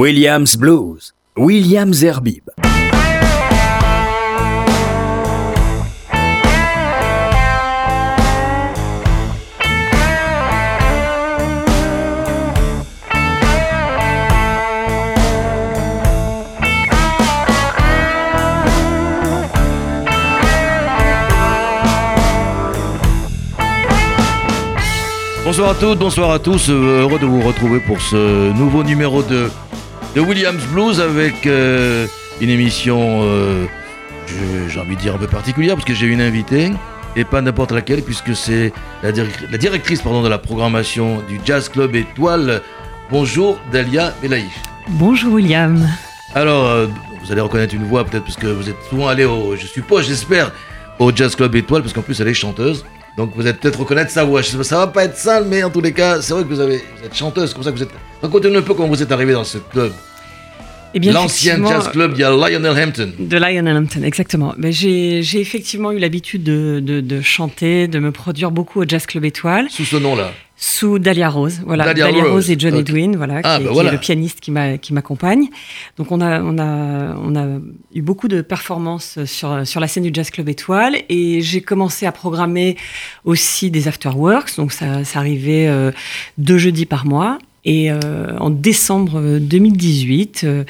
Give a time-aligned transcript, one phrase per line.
[0.00, 2.44] Williams Blues, Williams Zerbib.
[25.44, 26.68] Bonsoir à toutes, bonsoir à tous.
[26.70, 29.50] Euh, Heureux de vous retrouver pour ce nouveau numéro de,
[30.14, 32.06] de Williams Blues avec euh,
[32.40, 33.66] une émission, euh,
[34.68, 36.70] j'ai envie de dire un peu particulière parce que j'ai une invitée
[37.16, 41.40] et pas n'importe laquelle puisque c'est la, direc- la directrice pardon, de la programmation du
[41.44, 42.62] Jazz Club Étoile.
[43.10, 44.52] Bonjour Dalia Belaïf.
[44.88, 45.88] Bonjour William.
[46.34, 46.86] Alors, euh,
[47.22, 50.06] vous allez reconnaître une voix peut-être parce que vous êtes souvent allé au, je suppose,
[50.06, 50.52] j'espère,
[50.98, 52.84] au Jazz Club Étoile parce qu'en plus elle est chanteuse.
[53.16, 54.42] Donc vous allez peut-être reconnaître sa voix.
[54.42, 56.76] Ça va pas être sale, mais en tous les cas, c'est vrai que vous, avez,
[56.98, 57.90] vous êtes chanteuse, comme ça que vous êtes.
[58.22, 59.92] Racontez-nous un peu comment vous êtes arrivé dans ce club.
[60.94, 63.12] Eh L'ancien Jazz Club, il y a Lionel Hampton.
[63.18, 64.54] De Lionel Hampton, exactement.
[64.70, 69.24] J'ai, effectivement eu l'habitude de, de- de chanter, de me produire beaucoup au Jazz Club
[69.26, 70.32] Étoile, Sous ce nom-là.
[70.56, 71.60] sous Dahlia Rose.
[71.66, 72.74] Voilà, Dahlia Dahlia, Rose, Rose et John.
[72.74, 73.90] Edwin, voilà, Ah, qui, ben qui voilà.
[73.90, 74.50] est le pianiste qui
[74.92, 75.48] m'accompagne.
[75.98, 77.46] Donc on a, on, a, on a
[77.94, 82.06] eu beaucoup de performances sur, sur la scène du Jazz Club Étoile et j'ai commencé
[82.06, 82.76] à programmer
[83.26, 84.56] aussi des afterworks.
[84.56, 85.92] Donc ça, ça arrivait euh,
[86.38, 87.38] deux jeudis par mois.
[87.64, 90.64] Et euh, en décembre 2018, euh,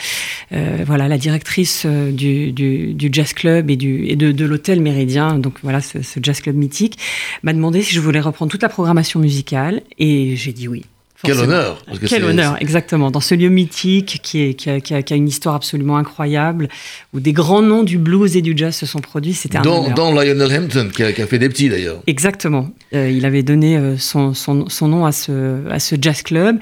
[0.53, 4.45] euh, voilà, la directrice euh, du, du, du jazz club et, du, et de, de
[4.45, 6.99] l'hôtel Méridien, donc voilà, ce, ce jazz club mythique,
[7.43, 10.85] m'a demandé si je voulais reprendre toute la programmation musicale, et j'ai dit oui.
[11.25, 13.11] Quel honneur, parce que Quel honneur, exactement.
[13.11, 15.97] Dans ce lieu mythique qui, est, qui, a, qui a- qui a une histoire absolument
[15.97, 16.69] incroyable,
[17.13, 19.83] où des grands noms du blues et du jazz se sont produits, c'était un Dans,
[19.85, 19.95] honneur.
[19.95, 22.01] dans Lionel Hampton, qui a, fait des petits d'ailleurs.
[22.07, 22.71] Exactement.
[22.95, 26.59] Euh, il avait donné euh, son, son, son nom à ce, à ce jazz club.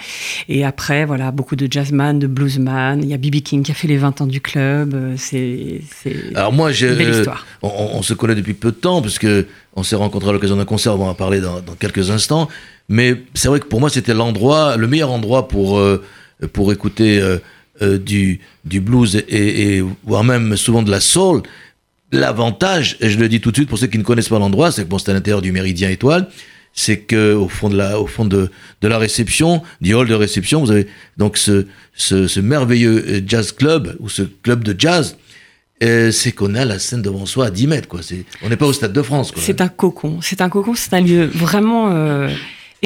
[0.49, 3.01] Et après, voilà, beaucoup de jazzman, de bluesman.
[3.03, 3.43] Il y a B.B.
[3.43, 4.95] King qui a fait les 20 ans du club.
[4.95, 5.81] Euh, C'est
[6.35, 7.47] Alors moi, j'ai, une belle histoire.
[7.63, 10.33] on, on- on se connaît depuis peu de temps, parce que on s'est rencontrés à
[10.33, 12.49] l'occasion d'un concert, on va en parler dans, dans quelques instants.
[12.89, 16.03] Mais c'est vrai que pour moi, c'était l'endroit, le meilleur endroit pour, euh,
[16.53, 17.39] pour écouter euh,
[17.83, 21.43] euh, du, du blues et, voire même souvent de la soul.
[22.13, 24.71] L'avantage, et je le dis tout de suite pour ceux qui ne connaissent pas l'endroit,
[24.71, 26.29] c'est que bon, c'est à l'intérieur du Méridien Étoile,
[26.73, 30.15] c'est que au fond de la, au fond de, de la réception, du hall de
[30.15, 30.87] réception, vous avez
[31.17, 35.17] donc ce, ce, merveilleux jazz club ou ce club de jazz.
[35.81, 38.01] C'est qu'on a la scène devant soi à 10 mètres, quoi.
[38.43, 39.33] On n'est pas au Stade de France.
[39.37, 40.21] C'est un cocon.
[40.23, 42.29] C'est un cocon, c'est un lieu vraiment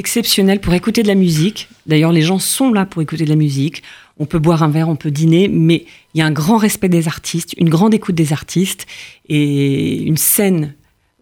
[0.01, 1.69] exceptionnel pour écouter de la musique.
[1.85, 3.83] D'ailleurs, les gens sont là pour écouter de la musique.
[4.17, 6.89] On peut boire un verre, on peut dîner, mais il y a un grand respect
[6.89, 8.87] des artistes, une grande écoute des artistes
[9.29, 10.73] et une scène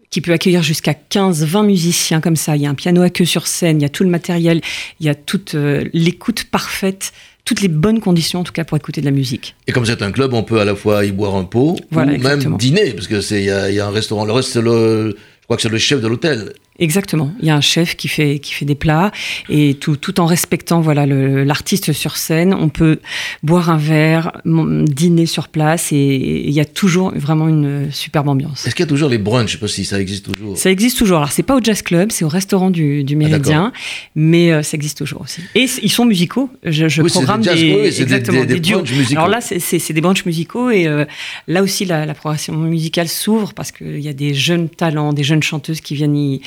[0.08, 2.56] qui peut accueillir jusqu'à 15-20 musiciens comme ça.
[2.56, 4.60] Il y a un piano à queue sur scène, il y a tout le matériel,
[4.98, 7.12] il y a toute euh, l'écoute parfaite,
[7.44, 9.54] toutes les bonnes conditions en tout cas pour écouter de la musique.
[9.66, 12.12] Et comme c'est un club, on peut à la fois y boire un pot Voilà,
[12.12, 12.50] ou exactement.
[12.50, 14.24] même dîner, parce que c'est, il y a, il y a un restaurant.
[14.24, 16.54] Le reste, le, je crois que c'est le chef de l'hôtel.
[16.80, 17.32] Exactement.
[17.40, 19.12] Il y a un chef qui fait qui fait des plats
[19.48, 22.54] et tout tout en respectant voilà l'artiste sur scène.
[22.54, 22.98] On peut
[23.42, 28.66] boire un verre, dîner sur place et il y a toujours vraiment une superbe ambiance.
[28.66, 29.48] Est-ce qu'il y a toujours les brunchs?
[29.48, 30.56] Je sais pas si ça existe toujours.
[30.56, 31.18] Ça existe toujours.
[31.18, 33.72] Alors c'est pas au jazz club, c'est au restaurant du, du Méridien,
[34.14, 35.42] mais euh, ça existe toujours aussi.
[35.54, 36.48] Et ils sont musicaux.
[36.64, 38.78] Je, je Oui, programme des jazz- des, oui, des- exactement des- des duos.
[38.78, 39.20] brunchs musicaux.
[39.20, 41.04] Alors là c'est des brunchs musicaux et euh,
[41.46, 45.24] là aussi la, la programmation musicale s'ouvre parce qu'il y a des jeunes talents, des
[45.24, 46.40] jeunes chanteuses qui viennent y,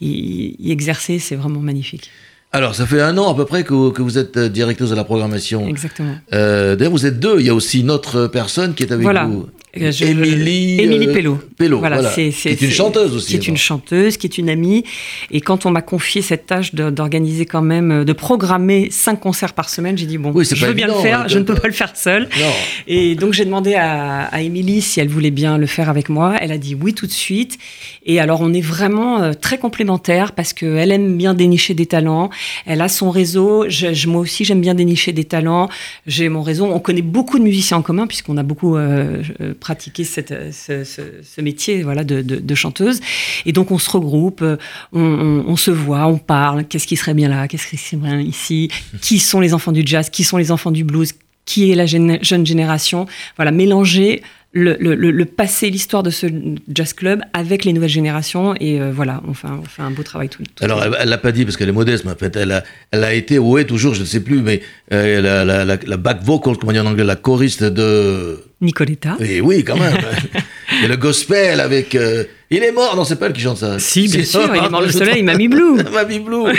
[0.00, 1.18] y- y exercer.
[1.18, 2.10] C'est vraiment magnifique.
[2.50, 4.94] Alors, ça fait un an à peu près que, que vous êtes euh, directrice de
[4.94, 5.66] la programmation.
[5.68, 6.16] Exactement.
[6.32, 7.40] Euh, d'ailleurs, vous êtes deux.
[7.40, 9.26] Il y a aussi une autre personne qui est avec Voilà.
[9.26, 9.46] vous.
[9.92, 10.80] Je- Émilie.
[10.80, 11.38] Émilie euh, Pello.
[11.56, 12.10] Pello, Voilà, voilà.
[12.10, 13.28] c'est- c'est- qui est une chanteuse aussi.
[13.28, 14.84] Qui est une chanteuse, qui est une amie.
[15.30, 19.20] Et quand on m'a confié cette tâche de- d'organiser quand même, euh, de programmer cinq
[19.20, 21.44] concerts par semaine, j'ai dit bon, Oui, je veux bien le faire, hein, je ne
[21.44, 22.28] peux pas le faire seule.
[22.38, 22.46] Non.
[22.86, 26.34] Et donc j'ai demandé à, à Émilie si elle voulait bien le faire avec moi.
[26.40, 27.58] Elle a dit oui tout de suite.
[28.06, 32.30] Et alors on est vraiment euh, très complémentaires parce qu'elle aime bien dénicher des talents.
[32.66, 33.64] Elle a son réseau.
[33.68, 35.68] Je, je- moi aussi j'aime bien dénicher des talents.
[36.06, 36.66] J'ai mon réseau.
[36.66, 39.22] On connaît beaucoup de musiciens en commun puisqu'on a beaucoup euh,
[39.68, 43.00] euh, pratiqué cette, ce, ce- ce métier voilà de, de- de chanteuse.
[43.46, 44.56] Et donc on se regroupe, euh,
[44.92, 46.64] on, on- on se voit, on parle.
[46.64, 47.46] Qu'est-ce qui serait bien là?
[47.48, 48.70] Qu'est-ce qui serait bien ici?
[49.02, 50.08] Qui sont les enfants du jazz?
[50.10, 51.12] Qui sont les enfants du blues?
[51.44, 53.06] Qui est la jeune génération?
[53.36, 54.22] Voilà, mélanger
[54.58, 56.26] le, le- le- le passé, l'histoire de ce
[56.74, 58.54] jazz club avec les nouvelles générations.
[58.60, 61.08] Et euh, voilà, on fait, un, on fait un beau travail tout, tout Alors, elle,
[61.08, 63.38] l'a pas dit parce qu'elle est modeste, mais en fait, elle a, elle a été,
[63.38, 64.60] ou est toujours, je ne sais plus, mais
[64.92, 68.42] euh, la, la, la, la back vocal, comment dire en anglais, la choriste de.
[68.60, 69.16] Nicoletta.
[69.20, 69.96] Et oui, quand même.
[70.84, 71.94] A le gospel avec.
[71.94, 73.78] euh, il est mort, non, c'est pas elle qui chante ça.
[73.78, 75.82] Si, bien C'est- sûr, il est mort le soleil, Mamie Blue.
[75.92, 76.44] Mamie Blue.
[76.44, 76.58] Ray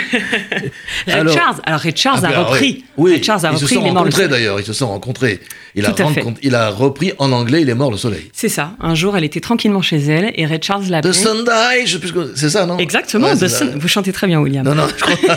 [1.08, 1.56] Alors- Charles.
[1.64, 2.84] Alors Ray Charles Ah, a ben, repris.
[2.96, 3.74] Oui, Ray Charles a ils se repris.
[3.76, 5.40] sont il est mort le rencontrés d'ailleurs, ils se sont rencontrés.
[5.74, 8.30] Il a, Tout rencontré- il a repris en anglais, il est mort le soleil.
[8.32, 8.72] C'est ça.
[8.80, 11.12] Un jour, elle était tranquillement chez elle et Ray Charles l'a The.
[11.12, 11.98] Sunday, je
[12.34, 12.78] c'est ça, non?
[12.78, 13.26] Exactement.
[13.28, 13.58] Ouais, The c'est ça.
[13.58, 14.64] Sun- Vous chantez très bien, William.
[14.64, 15.36] Non, non, je crois.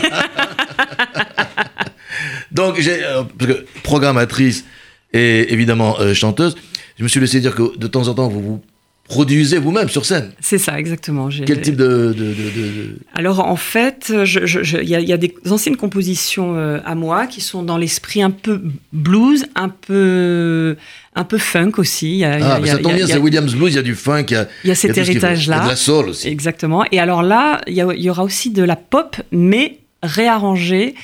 [2.52, 4.64] Donc, j'ai, euh, parce que programmatrice
[5.12, 6.54] et évidemment euh, chanteuse,
[6.98, 8.60] je me suis laissé dire que de temps en temps, vous vous
[9.06, 10.32] produisez vous-même sur scène.
[10.40, 11.28] C'est ça, exactement.
[11.46, 11.84] Quel type de.
[11.86, 15.76] de, de- de- de- Alors en fait, il y, a- il y a des anciennes
[15.76, 18.62] compositions euh, à moi qui sont dans l'esprit un peu
[18.92, 20.76] blues, un peu
[21.16, 22.12] un peu funk aussi.
[22.12, 23.76] Il y a, il y a- Ah, mais ça tombe bien, c'est Williams Blues, il
[23.76, 25.56] y a du funk, il y a, il y a cet héritage-là.
[25.56, 26.28] Il y a de la soul aussi.
[26.28, 26.84] Exactement.
[26.90, 30.94] Et alors là, il y, a- il y aura aussi de la pop, mais réarrangée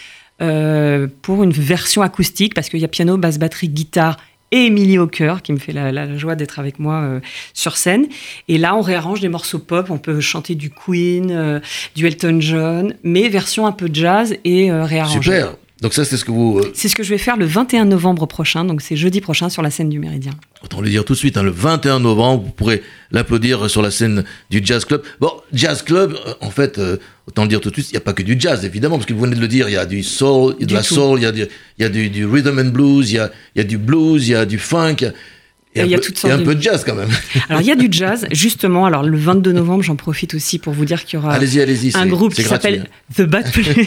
[0.42, 4.16] euh, pour une version acoustique, parce qu'il y a piano, basse, batterie, guitare
[4.52, 7.20] et Émilie cœur, qui me fait la, joie d'être avec moi euh,
[7.54, 8.06] sur scène.
[8.48, 11.60] Et là, on réarrange des morceaux pop, on peut chanter du Queen, euh,
[11.94, 15.44] du Elton John, mais version un peu jazz et euh, réarrangée.
[15.82, 16.58] Donc, ça, c'est ce que vous.
[16.58, 19.48] euh, C'est ce que je vais faire le 21 novembre prochain, donc c'est jeudi prochain
[19.48, 20.32] sur la scène du Méridien.
[20.62, 22.82] Autant le dire tout de suite, hein, le 21 novembre, vous pourrez
[23.12, 25.02] l'applaudir sur la scène du Jazz Club.
[25.20, 27.96] Bon, Jazz Club, euh, en fait, euh, autant le dire tout de suite, il n'y
[27.98, 29.76] a pas que du jazz, évidemment, parce que vous venez de le dire, il y
[29.78, 30.94] a du soul, il y a de Du la tout.
[30.94, 31.42] soul, il y a, du,
[31.78, 34.32] il y a du, du rhythm and blues, il y a, y du blues, il
[34.32, 36.20] y a du funk, il y a, Et il y a un peu- toutes y
[36.20, 37.08] sortes un de- peu de jazz quand même.
[37.48, 38.84] Alors il y a du jazz, justement.
[38.84, 41.96] Alors le 22 novembre, j'en profite aussi pour vous dire qu'il y aura allez-y, allez-y.
[41.96, 43.14] un c'est- groupe qui s'appelle hein.
[43.16, 43.86] The Bad Plus.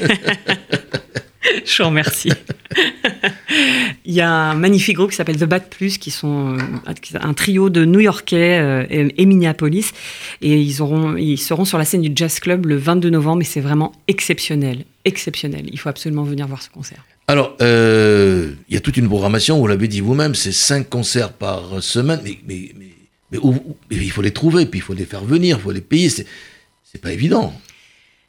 [1.65, 2.29] Je vous remercie.
[4.05, 6.91] Il y a un magnifique groupe qui s'appelle The Bad Plus, qui sont euh,
[7.21, 9.91] un trio de New-Yorkais euh, et, Minneapolis,
[10.41, 13.45] et ils auront, ils seront sur la scène du Jazz Club le 22 novembre, et
[13.45, 15.65] c'est vraiment exceptionnel, exceptionnel.
[15.71, 17.05] Il faut absolument venir voir ce concert.
[17.27, 21.31] Alors, euh, il y a toute une programmation, vous l'avez dit vous-même, c'est cinq concerts
[21.33, 22.87] par semaine, mais, mais, mais,
[23.31, 25.61] mais où- où- mais il faut les trouver, puis il faut les faire venir, il
[25.63, 26.25] faut les payer, c'est
[27.01, 27.53] pas évident.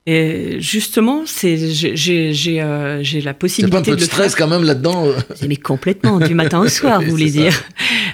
[0.06, 4.34] Et justement, c'est j'ai j'ai j'ai euh, j'ai la possibilité pas un peu de stress
[4.34, 4.46] faire.
[4.46, 5.14] quand même là-dedans euh
[5.48, 7.58] Mais complètement, du matin au soir, vous voulez dire.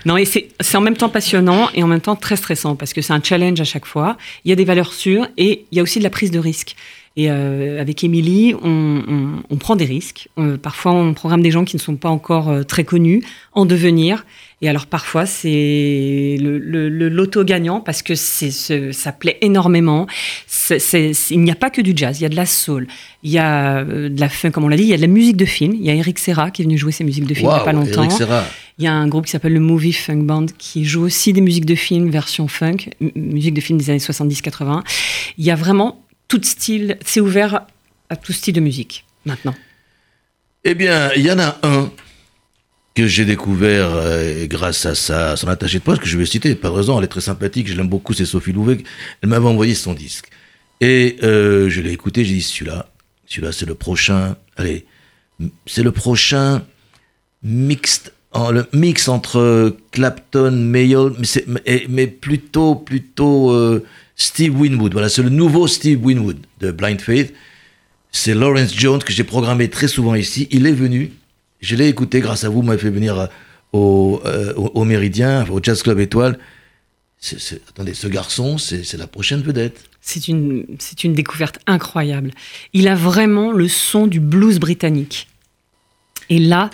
[0.07, 2.93] Non, et c'est c'est en même temps passionnant et en même temps très stressant parce
[2.93, 4.17] que c'est un challenge à chaque fois.
[4.45, 6.39] Il y a des valeurs sûres et il y a aussi de la prise de
[6.39, 6.77] risque.
[7.21, 10.29] Et euh, avec Émilie, on, on, on prend des risques.
[10.39, 13.23] Euh, parfois, on programme des gens qui ne sont pas encore euh, très connus,
[13.53, 14.25] en devenir.
[14.63, 19.37] Et alors, parfois, c'est le, le, le loto gagnant parce que c'est ce- ça plaît
[19.43, 20.07] énormément.
[20.47, 22.47] C'est- c'est- c'est- il n'y a pas que du jazz, il y a de la
[22.47, 22.87] soul,
[23.23, 25.07] il y a de la funk, comme on l'a dit, il y a de la
[25.07, 25.75] musique de film.
[25.75, 27.61] Il y a Eric Serra qui est venu jouer ses musiques de film il n'y
[27.61, 28.03] a pas longtemps.
[28.05, 28.45] Eric Serra.
[28.79, 31.43] Il y a un groupe qui s'appelle le Movie Funk Band qui joue aussi des
[31.43, 34.83] musiques de film version funk, musique de film des années 70-80.
[35.37, 37.67] Il y a vraiment tout style, c'est ouvert
[38.09, 39.55] à tout style de musique maintenant.
[40.65, 41.91] Eh bien, il y en a un
[42.95, 46.55] que j'ai découvert euh, grâce à sa, son attaché de presse, que je vais citer,
[46.55, 48.79] pas raison, elle est très sympathique, je l'aime beaucoup, c'est Sophie Louvet.
[49.23, 50.29] Elle m'avait envoyé son disque.
[50.81, 52.89] Et euh, je l'ai écouté, j'ai dit, celui-là,
[53.27, 54.87] celui-là, c'est le prochain, allez,
[55.67, 56.63] c'est le prochain
[57.43, 60.89] mixte, le mix entre Clapton, mais,
[61.89, 63.85] mais plutôt, plutôt euh,
[64.21, 64.93] Steve Winwood.
[64.93, 67.33] Voilà, c'est le nouveau Steve Winwood de Blind Faith.
[68.13, 70.47] C'est Lawrence Jones que j'ai programmé très souvent ici.
[70.51, 71.13] Il est venu.
[71.61, 72.61] Je l'ai écouté grâce à vous.
[72.61, 73.27] M'avez fait venir euh,
[73.73, 76.39] au, euh, au, au Méridien, au Jazz Club Étoile.
[77.69, 79.85] Attendez, ce garçon, c'est la prochaine vedette.
[80.03, 82.31] C'est une, c'est une découverte incroyable.
[82.73, 85.29] Il a vraiment le son du blues britannique.
[86.31, 86.71] Et là,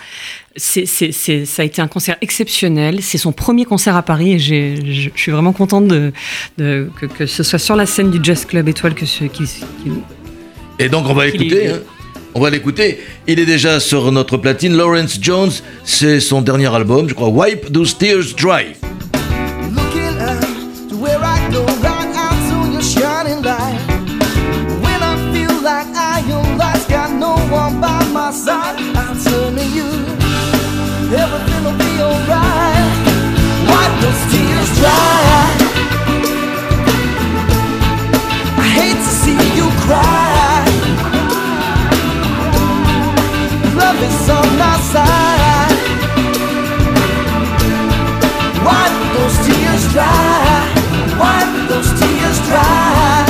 [0.55, 2.99] c'est, c'est- c'est- ça a été un concert exceptionnel.
[3.01, 6.13] C'est son premier concert à Paris et j'ai- je, je suis vraiment contente de,
[6.57, 9.43] de- que, que ce soit sur la scène du Jazz Club Étoile que ce, qui,
[9.45, 9.91] qui-
[10.79, 11.65] Et donc, on va écouter.
[11.65, 11.79] est- hein.
[12.35, 12.99] On va l'écouter.
[13.27, 14.77] Il est déjà sur notre platine.
[14.77, 15.49] Lawrence Jones,
[15.83, 17.29] c'est son dernier album, je crois.
[17.29, 18.75] Wipe Those Tears Dry.
[28.31, 28.76] Side.
[31.09, 32.91] Everything will be alright.
[33.69, 35.55] Wipe those tears dry.
[38.59, 40.65] I hate to see you cry.
[43.79, 45.77] Love is on my side.
[48.67, 50.61] Wipe those tears dry.
[51.17, 53.23] Wipe those tears dry.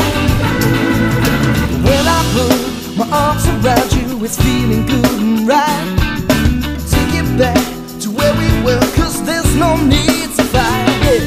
[2.10, 5.87] I put my arms around you, it's feeling good and right.
[9.58, 11.24] no need to fight it.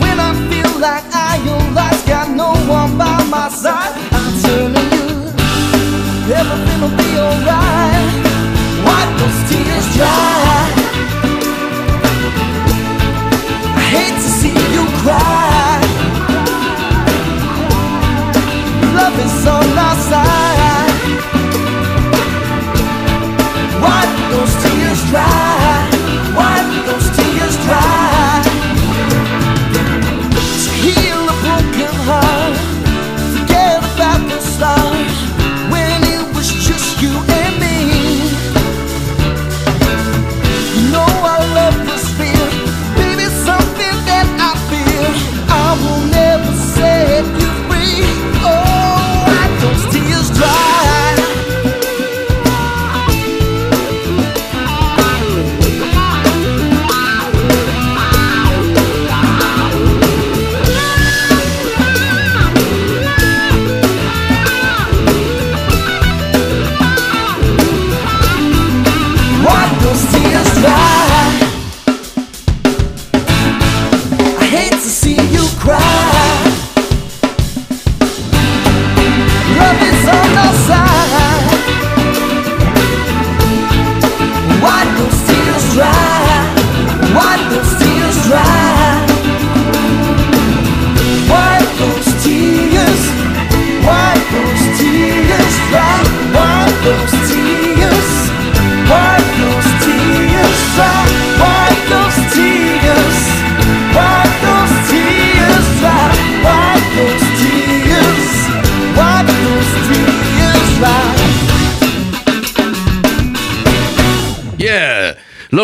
[0.00, 4.82] When I feel like I'm lost, got no one by my side, I turn to
[4.96, 5.08] you.
[6.40, 8.14] Everything will be alright.
[8.86, 10.70] Wipe those tears dry.
[13.78, 15.78] I hate to see you cry.
[18.98, 20.94] Love is on our side.
[23.82, 24.71] Wipe those tears.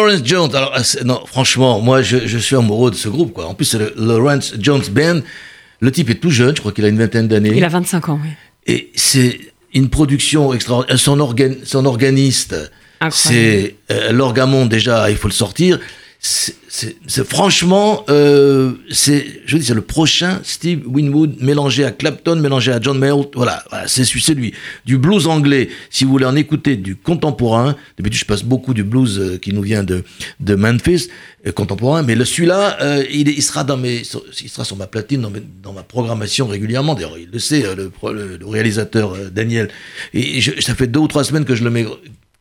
[0.09, 0.55] Lawrence Jones.
[0.55, 3.47] Alors, euh, non, franchement, moi, je, je suis amoureux de ce groupe, quoi.
[3.47, 5.21] En plus, c'est le Lawrence Jones Band.
[5.81, 7.53] Le type est tout jeune, je crois qu'il a une vingtaine d'années.
[7.55, 8.31] Il a 25 ans, oui.
[8.67, 9.39] Et c'est
[9.75, 10.99] une production extraordinaire.
[10.99, 12.57] Son, organ, son organiste,
[13.11, 15.79] c'est euh, l'orgamon déjà, il faut le sortir.
[16.21, 22.73] C'est- franchement, euh, c'est je dis c'est le prochain Steve Winwood mélangé à Clapton, mélangé
[22.73, 23.25] à John Mayall.
[23.35, 24.53] Voilà, voilà c'est celui.
[24.85, 25.69] Du blues anglais.
[25.91, 29.53] Si vous voulez en écouter du contemporain, d'habitude je passe beaucoup du blues euh, qui
[29.53, 30.05] nous vient de
[30.41, 31.09] de Memphis
[31.47, 34.77] euh, contemporain, mais le celui-là, euh, il, il sera dans mes, sur- il sera sur
[34.77, 36.95] ma platine, dans, mes- dans ma programmation régulièrement.
[36.95, 39.69] D'ailleurs, il le sait, le, le- réalisateur Daniel.
[40.15, 41.87] Et je- ça fait deux ou trois semaines que je le mets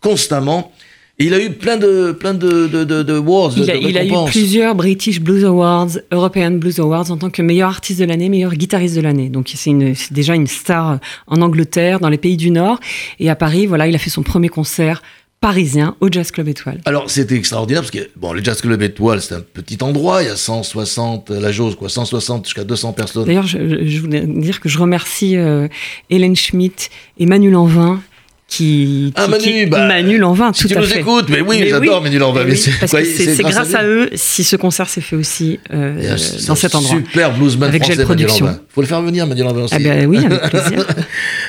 [0.01, 0.71] constamment.
[1.19, 3.73] Et il a eu plein de plein de de, de, de awards, Il de, a,
[3.73, 7.69] de il a eu plusieurs British Blues Awards, European Blues Awards en tant que meilleur
[7.69, 9.29] artiste de l'année, meilleur guitariste de l'année.
[9.29, 12.79] Donc c'est une- c'est déjà une star en Angleterre, dans les pays du Nord.
[13.19, 15.01] Et à Paris, voilà, il a fait son premier concert
[15.39, 16.81] parisien au Jazz Club Étoile.
[16.85, 20.27] Alors c'était extraordinaire parce que bon, le Jazz Club Étoile, c'est un petit endroit, il
[20.27, 23.25] y a 160 la jauge quoi, 160 jusqu'à 200 personnes.
[23.25, 25.67] D'ailleurs, je, je- je voulais dire que je remercie euh,
[26.11, 28.01] Hélène Schmidt et Manu Lanvin
[28.47, 30.99] qui, Ah, qui- Manu, qui- bah, Manu Lanvin, si tout tu à nous fait.
[31.01, 33.43] écoutes, mais oui, Mais j'adore Manu Lanvin, mais oui, c'est parce quoi, que c'est c'est
[33.43, 36.15] grâce à eux si ce concert s'est fait aussi euh,
[36.47, 36.95] dans cet endroit.
[36.95, 38.45] Super bluesman Avec français, Manu Production.
[38.45, 38.59] Lanvin.
[38.73, 39.75] Faut le faire venir, Manu Lanvin aussi.
[39.75, 40.85] Ah ben oui, avec plaisir.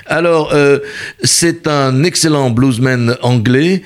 [0.06, 0.78] Alors, euh,
[1.22, 3.82] c'est un excellent bluesman anglais,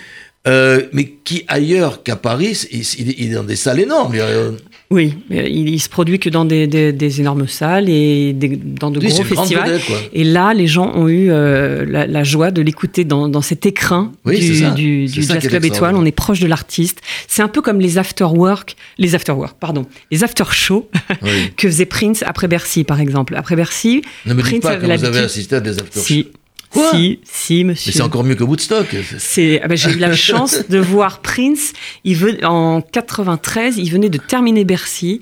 [0.48, 4.12] euh, mais qui ailleurs qu'à Paris, il, est dans des salles énormes.
[4.16, 4.50] Euh,
[4.90, 8.90] Oui, il, il se produit que dans des, des- des énormes salles et des- dans
[8.90, 9.80] de Oui, gros festivals.
[10.12, 13.66] Et là, les gens ont eu euh, la, la joie de l'écouter dans, dans cet
[13.66, 14.70] écrin Oui, du, ça.
[14.72, 15.94] du, C'est du ça Jazz Club Étoile.
[15.94, 17.00] On est proche de l'artiste.
[17.28, 20.90] C'est un peu comme les after-work, les after-work, pardon, les after-show
[21.22, 21.52] oui.
[21.56, 23.36] que faisait Prince après Bercy, par exemple.
[23.36, 26.28] Après Bercy, Ne me dites Prince pas que vous avez assisté à des after Si,
[26.72, 27.92] Quoi si, si, Mais monsieur.
[27.92, 28.86] c'est encore mieux que Woodstock.
[29.18, 31.72] C'est, ah ben, j'ai eu la chance de voir Prince.
[32.04, 35.20] Il veut, en 93, il venait de terminer Bercy.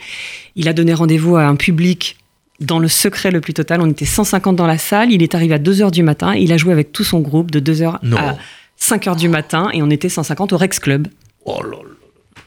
[0.56, 2.16] Il a donné rendez-vous à un public
[2.60, 3.80] dans le secret le plus total.
[3.80, 5.10] On était 150 dans la salle.
[5.12, 6.34] Il est arrivé à 2 heures du matin.
[6.34, 8.16] Il a joué avec tout son groupe de 2 heures Non.
[8.18, 8.36] à
[8.76, 11.08] 5 heures du matin et on était 150 au Rex Club.
[11.44, 11.76] Oh là là.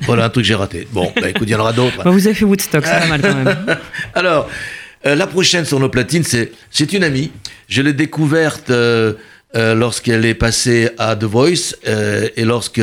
[0.02, 0.88] Voilà un truc que j'ai raté.
[0.92, 2.04] Bon, bah écoute, il y en aura d'autres.
[2.04, 3.78] Bah, vous avez fait Woodstock, c'est pas mal quand même.
[4.16, 4.50] Alors,
[5.06, 7.32] euh, la prochaine sur nos platines, c'est c'est une amie.
[7.68, 9.14] Je l'ai découverte euh,
[9.56, 12.82] euh, lorsqu'elle est passée à The Voice euh, et lorsque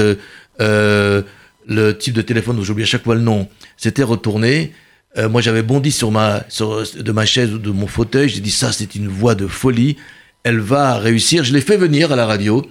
[0.59, 4.73] le type de téléphone dont j'oublie à chaque fois le nom s'était retourné.
[5.17, 8.29] Moi, j'avais bondi sur ma, de ma chaise ou de mon fauteuil.
[8.29, 9.97] J'ai dit ça, c'est une voix de folie.
[10.45, 11.43] Elle va réussir.
[11.43, 12.65] Je l'ai fait venir à la radio.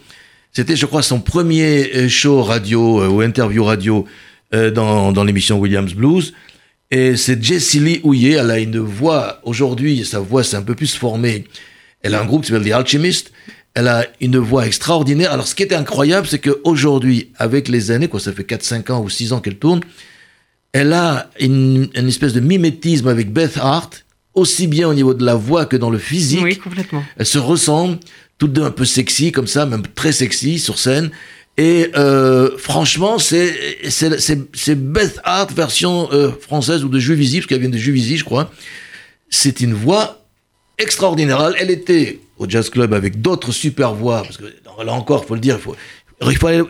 [0.54, 4.06] C'était, je crois, son premier show radio ou interview radio
[4.54, 6.34] dans, dans l'émission Williams Blues.
[6.92, 8.34] Et c'est Jessie Lee Houillet.
[8.34, 11.46] Elle a une voix, aujourd'hui, sa voix s'est un peu plus formée.
[12.02, 13.32] Elle a un groupe qui s'appelle The Alchemist.
[13.74, 15.32] Elle a une voix extraordinaire.
[15.32, 18.90] Alors, ce qui était incroyable, c'est qu'aujourd'hui, avec les années, quoi, ça fait 4, 5
[18.90, 19.82] ans ou 6 ans qu'elle tourne,
[20.72, 25.26] elle a une, une espèce de mimétisme avec Beth Hart, aussi bien au niveau de
[25.26, 26.42] la voix que dans le physique.
[26.44, 27.04] Oui, complètement.
[27.18, 28.00] Elles se ressemblent,
[28.38, 31.12] toutes deux un peu sexy, comme ça, même très sexy sur scène.
[31.58, 33.54] Et euh, franchement, c'est
[34.76, 38.52] Beth Hart version euh, française ou de Juvisy, parce qu'elle vient de Juvisy, je crois.
[39.30, 40.24] C'est une voix
[40.80, 41.54] extraordinaire.
[41.60, 44.46] Elle était au Jazz Club avec d'autres super voix, parce que
[44.84, 45.76] là encore, faut le dire, il faut,
[46.30, 46.64] il faut aller-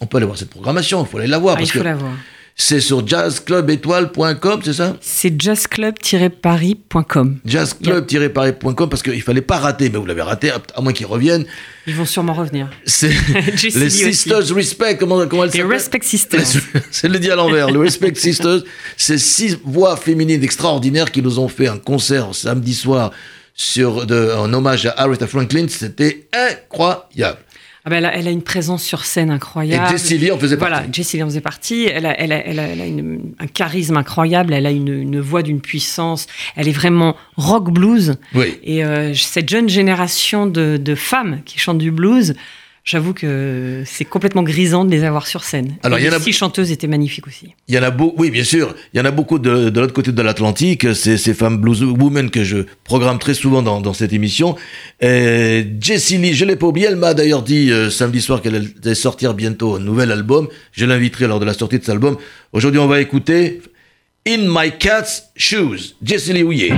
[0.00, 1.84] on peut aller voir cette programmation, il faut aller la voir, Ah, il faut que
[1.84, 2.12] la voir.
[2.56, 4.96] c'est sur jazzclubétoile.com, c'est ça?
[5.00, 7.38] C'est jazzclub-paris.com.
[7.44, 11.44] jazzclub-paris.com parce qu'il fallait pas rater, mais vous l'avez raté, à moins qu'ils reviennent.
[11.86, 12.68] Ils vont sûrement revenir.
[12.84, 13.08] C'est
[13.74, 13.90] les aussi.
[14.12, 16.42] Sisters Respect, comment, comment elles Les Respect Sisters.
[16.90, 18.62] C'est le dit à l'envers, le Respect Sisters.
[18.96, 23.12] Ces six voix féminines extraordinaires qui nous ont fait un concert samedi soir
[23.54, 27.38] sur de, en hommage à Aretha Franklin, c'était incroyable.
[27.84, 29.88] Ah ben, elle, a, elle a une présence sur scène incroyable.
[29.88, 30.92] Et Jessie Lee en faisait Voilà, partie.
[30.92, 31.86] Jessie Lee en faisait partie.
[31.92, 34.52] Elle a, elle a, elle a, elle a une- un charisme incroyable.
[34.54, 36.28] Elle a une, une voix d'une puissance.
[36.54, 38.14] Elle est vraiment rock blues.
[38.36, 38.56] Oui.
[38.62, 42.34] Et euh, cette jeune génération de, de femmes qui chantent du blues,
[42.84, 45.76] j'avoue que c'est complètement grisant de les avoir sur scène.
[45.82, 47.54] Alors, Et il y en les a- six chanteuses étaient magnifiques aussi.
[47.68, 48.74] Il y en a beaucoup, oui, bien sûr.
[48.92, 50.94] Il y en a beaucoup de, de l'autre côté de l'Atlantique.
[50.94, 54.56] C'est ces femmes blues women que je programme très souvent dans, dans cette émission.
[55.00, 56.88] Et Jessie Lee, je l'ai pas oublié.
[56.88, 60.48] Elle m'a d'ailleurs dit euh, samedi soir qu'elle allait sortir bientôt un nouvel album.
[60.72, 62.16] Je l'inviterai lors de la sortie de cet album.
[62.52, 63.62] Aujourd'hui, on va écouter
[64.26, 65.94] In My Cat's Shoes.
[66.02, 66.72] Jessie Lee Houillet.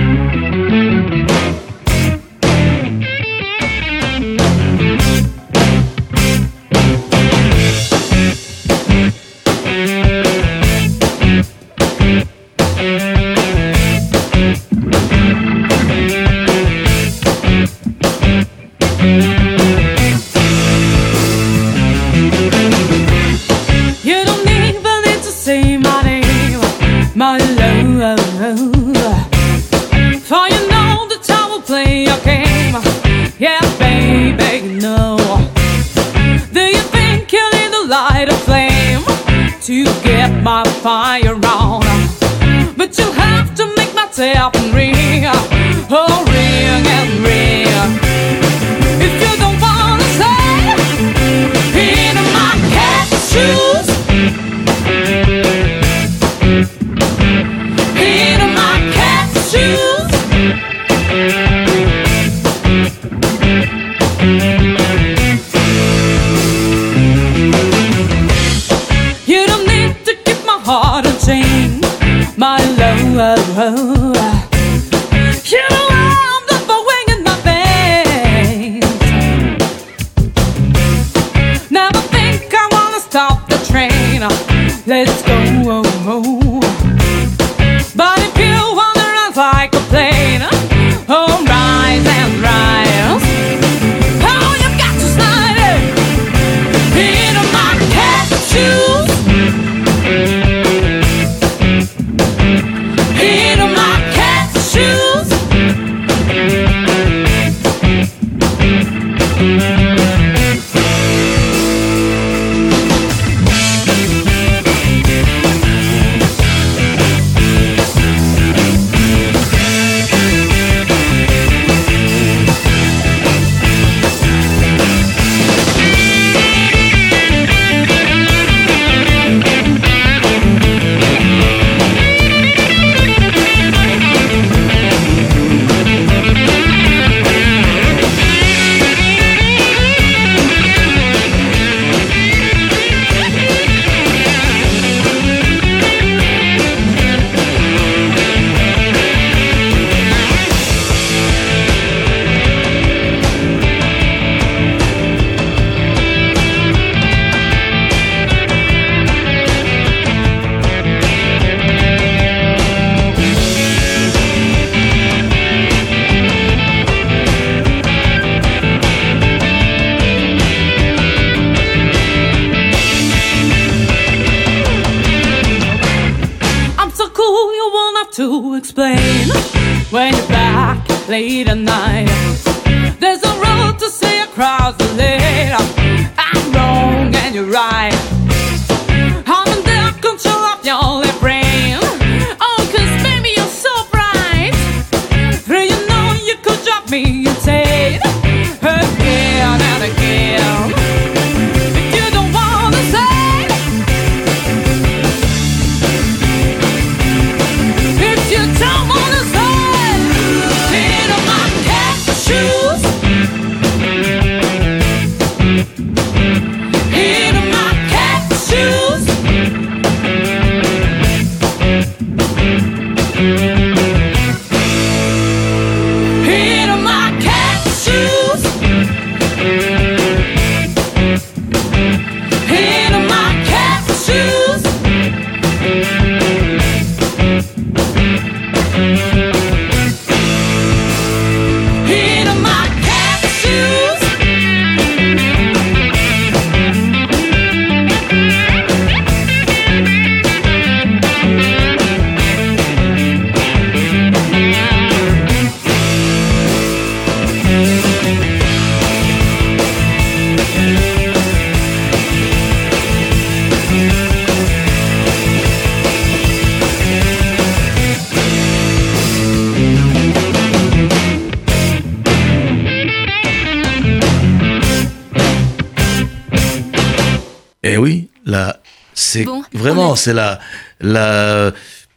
[279.65, 280.39] Vraiment, c'est la,
[280.79, 281.51] la,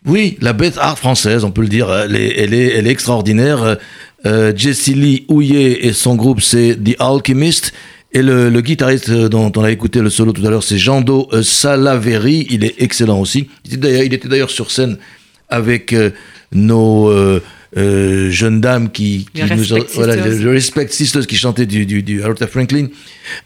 [0.07, 1.92] oui, la bête art française, on peut le dire.
[1.92, 3.76] Elle est, elle est, elle est extraordinaire.
[4.26, 7.72] Euh, Jessie Lee Houillet et son groupe, c'est The Alchemist.
[8.12, 11.28] Et le, le guitariste dont on a écouté le solo tout à l'heure, c'est Jando
[11.35, 12.46] euh, Salaveri.
[12.48, 13.50] Il est excellent aussi.
[13.66, 14.96] Il était d'ailleurs, il était d'ailleurs sur scène
[15.50, 16.11] avec euh,
[16.52, 17.42] nos euh,
[17.76, 22.22] euh, jeunes dames qui, qui nous voilà, les Respect Sisters qui chantaient du, du, du
[22.22, 22.87] Aretha Franklin.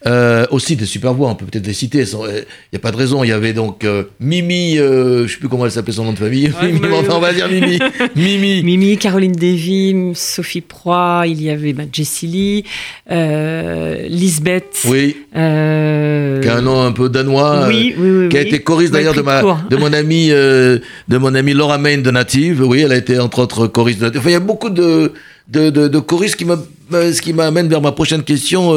[0.06, 2.04] Euh, aussi des super voix, on peut peut-être les citer.
[2.04, 2.28] Il
[2.72, 3.24] n'y a pas de raison.
[3.24, 6.12] Il y avait donc euh, Mimi, euh, je sais plus comment elle s'appelait son nom
[6.12, 6.52] de famille.
[6.62, 7.80] Ouais, Mimi, mais- mais enfin, on va dire Mimi.
[8.16, 8.62] Mimi.
[8.62, 12.64] Mimi, Caroline Davy, Sophie Proy, il y avait bah, Jessie Lee,
[13.10, 14.82] euh, Lisbeth.
[14.88, 17.66] Oui, euh, qui a un nom un peu danois.
[17.68, 20.78] oui, euh, oui, oui, qui a été choriste d'ailleurs de, ma, de mon ami euh,
[21.08, 22.62] de mon ami Laura Main de Native.
[22.64, 25.12] Oui, elle a été entre autres choriste de Il y a beaucoup de
[25.48, 26.46] de, de, choristes qui
[26.92, 28.76] euh, ce qui m'amène vers ma prochaine question, euh,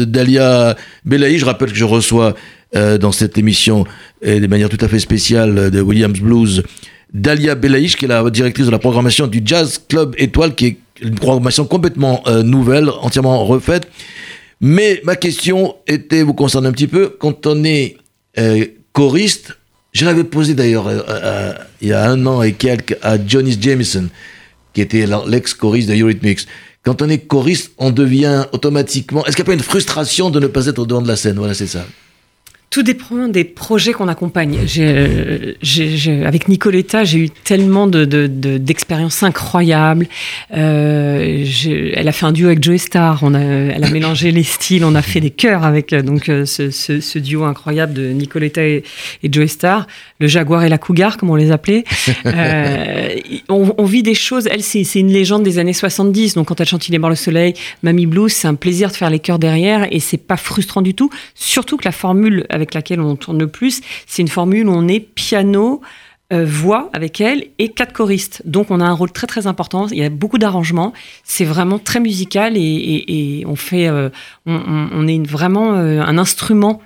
[0.00, 1.38] euh, Dalia Belaï.
[1.38, 2.34] Je rappelle que je reçois
[3.00, 3.86] dans cette émission
[4.20, 6.62] et de manière tout à fait spéciale de Williams Blues
[7.14, 10.76] Dalia Belaïch, qui est la directrice de la programmation du Jazz Club Étoile, qui est
[11.00, 13.88] une programmation complètement nouvelle, entièrement refaite.
[14.60, 17.96] Mais ma question était, vous concerne un petit peu, quand on est
[18.92, 19.56] choriste,
[19.92, 20.90] je l'avais posé d'ailleurs
[21.80, 24.08] il y a un an et quelques à Johnny Jameson,
[24.76, 26.46] qui était l'ex-choriste de Eurythmics.
[26.82, 29.24] Quand on est choriste, on devient automatiquement.
[29.24, 31.16] Est-ce qu'il n'y a pas une frustration de ne pas être au devant de la
[31.16, 31.36] scène?
[31.38, 31.86] Voilà, c'est ça.
[32.68, 34.58] Tout dépend des projets qu'on accompagne.
[34.66, 40.06] J'ai- avec Nicoletta, j'ai eu tellement de, de- de- d'expériences incroyables.
[40.54, 41.44] Euh,
[41.94, 43.20] elle a fait un duo avec Joey Star.
[43.22, 44.84] On elle a mélangé les styles.
[44.84, 48.82] On a fait des chœurs avec euh, donc euh, ce, duo incroyable de Nicoletta et,
[49.22, 49.86] et Joey Star,
[50.20, 51.84] le Jaguar et la Cougar, comme on les appelait.
[52.26, 53.08] Euh,
[53.48, 54.48] on, vit des choses.
[54.50, 56.34] Elle, c'est, c'est une légende des années 70.
[56.34, 58.96] Donc quand elle chante Il est mort le soleil, Mamie Blues, c'est un plaisir de
[58.96, 61.10] faire les chœurs derrière et c'est pas frustrant du tout.
[61.34, 64.88] Surtout que la formule avec laquelle on tourne le plus, c'est une formule où on
[64.88, 65.80] est piano,
[66.32, 68.42] euh, voix avec elle et quatre choristes.
[68.44, 69.86] Donc on a un rôle très très important.
[69.92, 70.92] Il y a beaucoup d'arrangements.
[71.22, 74.08] C'est vraiment très musical et, et- et on fait, euh,
[74.44, 76.80] on, est vraiment euh, un instrument.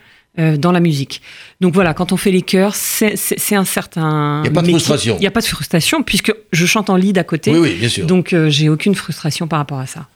[0.67, 1.21] dans la musique.
[1.61, 4.43] Donc voilà, quand on fait les chœurs, c'est un certain.
[4.45, 5.17] Il y a pas de frustration.
[5.17, 7.51] Il n'y a pas de frustration puisque je chante en lead à côté.
[7.53, 8.07] Oui, oui, bien sûr.
[8.07, 10.07] Donc j'ai aucune frustration par rapport à ça.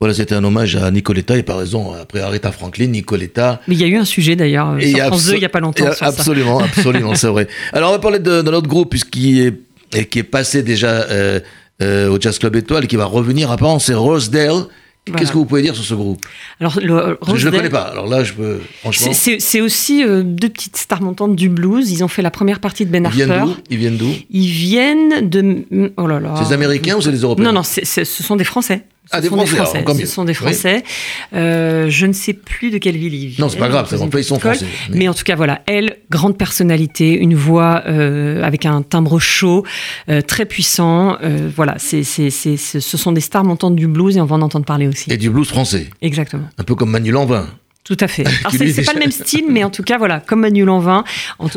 [0.00, 3.60] Voilà, c'était un hommage à Nicoletta et par raison, après Aretha Franklin, Nicoletta.
[3.66, 5.58] Mais il y a eu un sujet d'ailleurs sur France 2 il n'y a pas
[5.60, 6.06] longtemps et sur ça.
[6.06, 7.48] absolument, absolument, c'est vrai.
[7.72, 11.40] Alors on va parler de, de notre groupe puisqu'il est qui est passé déjà euh,
[11.82, 14.66] euh, au Jazz Club Étoile et qui va revenir apparemment, c'est Rosedale.
[15.06, 15.20] Voilà.
[15.20, 16.24] Qu'est-ce que vous pouvez dire sur ce groupe?
[16.60, 17.84] Alors le Je ne le connais pas.
[17.84, 19.12] Alors là, je peux franchement.
[19.14, 21.90] C'est- aussi euh, deux petites stars montantes du blues.
[21.90, 23.46] Ils ont fait la première partie de Ben Ils viennent Harper.
[23.54, 23.56] d'où?
[23.70, 24.10] Ils viennent d'où?
[24.30, 25.64] Ils viennent de.
[25.96, 26.34] Oh là là.
[26.36, 27.46] C'est des Américains ou c'est des Européens?
[27.46, 28.82] Non, non, ce sont des Français.
[29.10, 30.34] Ce Ah, des sont Français, alors, encore Ce sont des Oui.
[30.34, 30.84] Français.
[31.32, 33.40] Euh, je ne sais plus de quelle ville ils viennent.
[33.40, 34.66] Non, c'est pas grave, Ils ils sont français.
[34.90, 39.64] Mais en tout cas, voilà, elle, grande personnalité, une voix euh, avec un timbre chaud,
[40.10, 41.16] euh, très puissant.
[41.56, 44.86] Voilà, c'est, ce sont des stars montantes du blues et on va en entendre parler
[44.86, 45.10] aussi.
[45.10, 46.44] Et du blues français, Exactement.
[46.58, 47.46] un peu comme Manu Lanvin.
[47.84, 48.26] Tout à fait.
[48.40, 51.04] Alors c'est, pas le même style, mais en tout cas voilà, comme Manu Lanvin,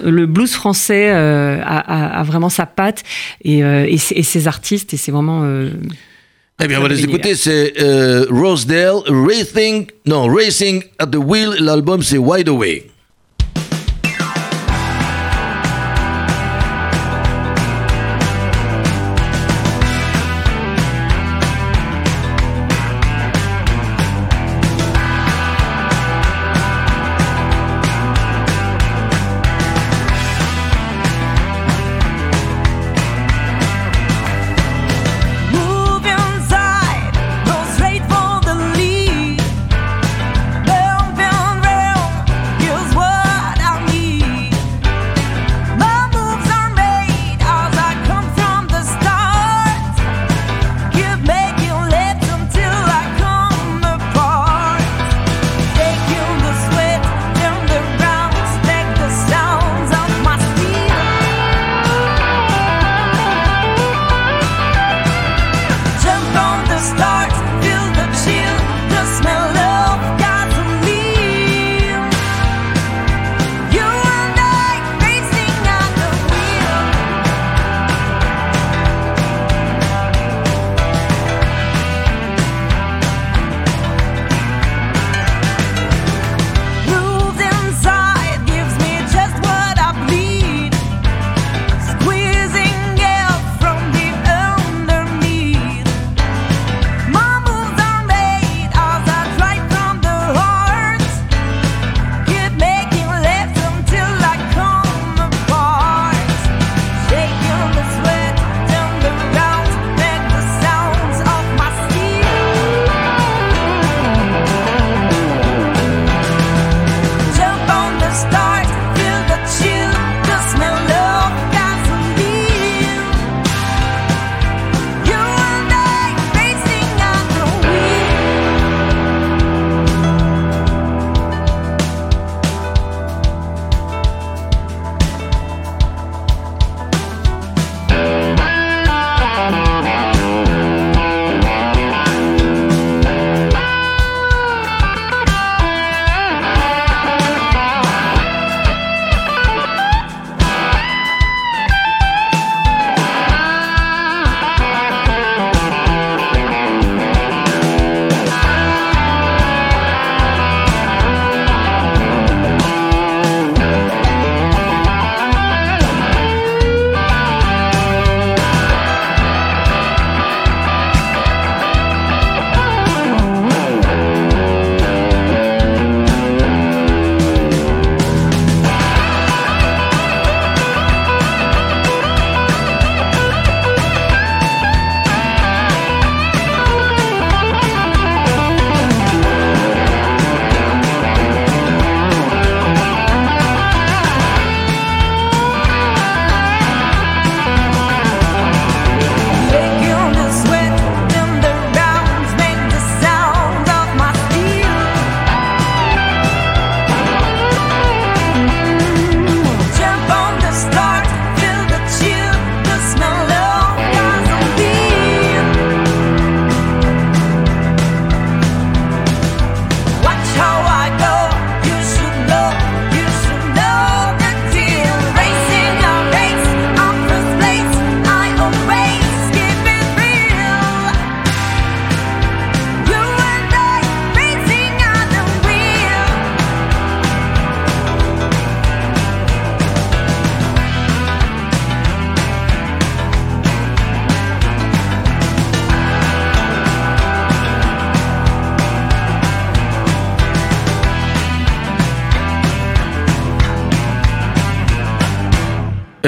[0.06, 3.04] le blues français a, a- a vraiment sa patte
[3.44, 5.44] et, et ses artistes et c'est vraiment.
[6.64, 7.34] Eh bien, on va les écouter.
[7.36, 11.56] C'est euh, Rosedale, Racing, non, Racing at the Wheel.
[11.60, 12.91] L'album, c'est Wide Away.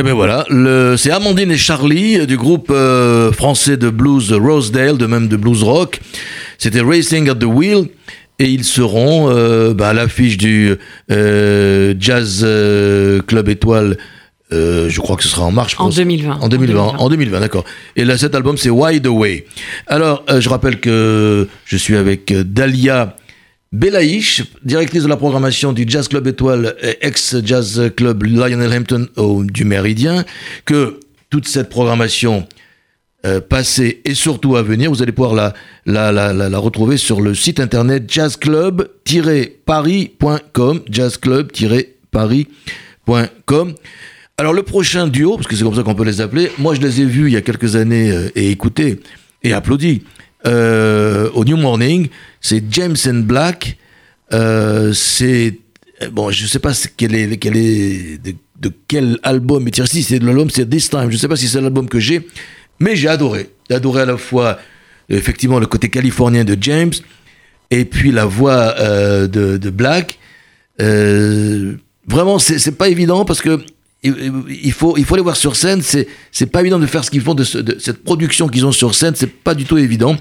[0.03, 0.45] Et ben voilà,
[0.97, 5.37] c'est Amandine et Charlie euh, du groupe euh, français de blues Rosedale, de même de
[5.37, 6.01] blues rock.
[6.57, 7.85] C'était Racing at the Wheel.
[8.39, 10.73] Et ils seront euh, bah, à l'affiche du
[11.09, 12.45] euh, Jazz
[13.27, 13.95] Club Étoile.
[14.51, 15.71] euh, je crois que ce sera en mars.
[15.71, 15.95] je En pense.
[15.95, 16.39] 2020.
[16.41, 16.81] En 2020.
[16.97, 17.63] En 2020, d'accord.
[17.95, 19.45] Et là, cet album, c'est Wide Away.
[19.87, 23.15] Alors, euh, je rappelle que je suis avec Dalia
[23.73, 29.07] Belaïch, directrice de la programmation du Jazz Club Étoile, et ex-Jazz Club Lionel Hampton
[29.45, 30.23] du Méridien,
[30.65, 30.99] que
[31.31, 32.47] toute cette programmation
[33.25, 35.55] euh, passée et surtout à venir, vous allez pouvoir
[35.87, 43.73] la retrouver sur le site internet jazzclub-paris.com, jazzclub-paris.com.
[44.37, 46.81] Alors le prochain duo, parce que c'est comme ça qu'on peut les appeler, moi je
[46.81, 48.99] les ai vus il y a quelques années euh, et écoutés
[49.41, 50.03] et applaudis
[50.45, 52.07] euh, au New Morning,
[52.41, 53.77] c'est James and Black,
[54.33, 55.59] euh, c'est
[56.01, 59.87] euh, bon, je sais pas quel est quel est de, quel album tiré.
[59.87, 61.09] Si c'est de l'album, c'est This Time.
[61.09, 62.27] Je sais pas si c'est l'album que j'ai,
[62.79, 63.49] mais j'ai adoré.
[63.69, 64.57] J'ai adoré à la fois
[65.09, 66.93] effectivement le côté californien de James
[67.71, 70.19] et puis la voix euh, de, de Black.
[70.81, 71.73] Euh,
[72.07, 73.59] vraiment, c'est pas évident parce que
[74.03, 75.81] il faut, il faut les voir sur scène.
[75.81, 78.65] C'est, c'est pas évident de faire ce qu'ils font de, ce- de cette production qu'ils
[78.65, 79.13] ont sur scène.
[79.15, 80.15] C'est pas du tout évident.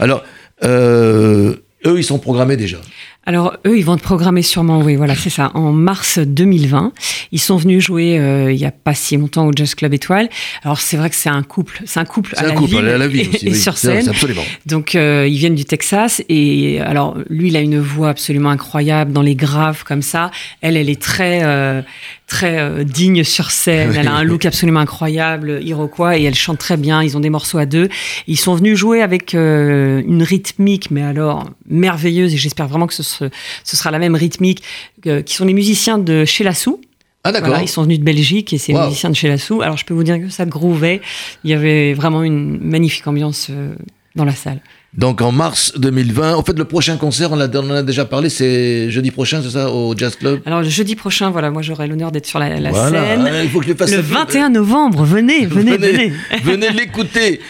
[0.00, 0.22] Alors,
[0.64, 1.54] euh,
[1.86, 2.78] eux, ils sont programmés déjà.
[3.26, 6.92] Alors eux, ils vont te programmer sûrement, oui, voilà, c'est ça, en mars 2020.
[7.30, 10.30] Ils sont venus jouer euh, il y a pas si longtemps au Jazz Club Étoile.
[10.64, 12.88] Alors c'est vrai que c'est un couple, c'est un couple à un la couple ville
[12.88, 13.46] à la ville et, aussi.
[13.48, 13.58] et oui.
[13.58, 14.08] sur scène.
[14.08, 14.40] absolument.
[14.64, 19.12] Donc euh, ils viennent du Texas et alors lui, il a une voix absolument incroyable
[19.12, 20.30] dans les graves comme ça.
[20.62, 21.82] Elle, elle est très euh,
[22.28, 23.92] très euh, digne sur scène.
[23.96, 27.02] Elle a un look absolument incroyable, iroquois, et elle chante très bien.
[27.02, 27.88] Ils ont des morceaux à deux.
[28.26, 32.34] Ils sont venus jouer avec euh, une rythmique, mais alors merveilleuse.
[32.34, 33.30] Et j'espère vraiment que ce, se-
[33.64, 34.62] ce sera la même rythmique
[35.02, 36.80] que- qui sont les musiciens de chez Lassou.
[37.24, 37.48] Ah d'accord.
[37.48, 39.60] Voilà, ils sont venus de Belgique et c'est les musiciens de chez Lassou.
[39.62, 41.00] Alors je peux vous dire que ça grouvait.
[41.44, 43.74] Il y avait vraiment une magnifique ambiance euh,
[44.14, 44.60] dans la salle.
[44.98, 48.04] Donc en mars 2020, en fait le prochain concert, on, a- on en a déjà
[48.04, 50.40] parlé, c'est jeudi prochain, c'est ça, au Jazz Club?
[50.44, 53.20] Alors le jeudi prochain, voilà, moi j'aurai l'honneur d'être sur la, la Voilà, scène.
[53.26, 54.02] hein, il faut que je fasse Le ça.
[54.02, 56.12] 21 novembre, venez, venez, venez.
[56.44, 57.40] venez l'écouter.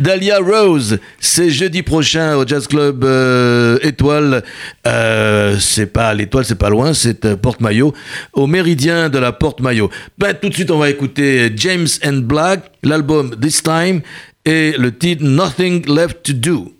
[0.00, 4.42] Dahlia Rose, c'est jeudi prochain au Jazz Club euh, Étoile.
[4.86, 7.94] Euh, c'est pas l'Étoile, c'est pas loin, c'est euh, Porte-Maillot,
[8.34, 9.88] au Méridien de la Porte-Maillot.
[10.18, 14.02] Ben, tout de suite, on va écouter James and Black, l'album This Time
[14.44, 16.74] et le titre Nothing Left to Do.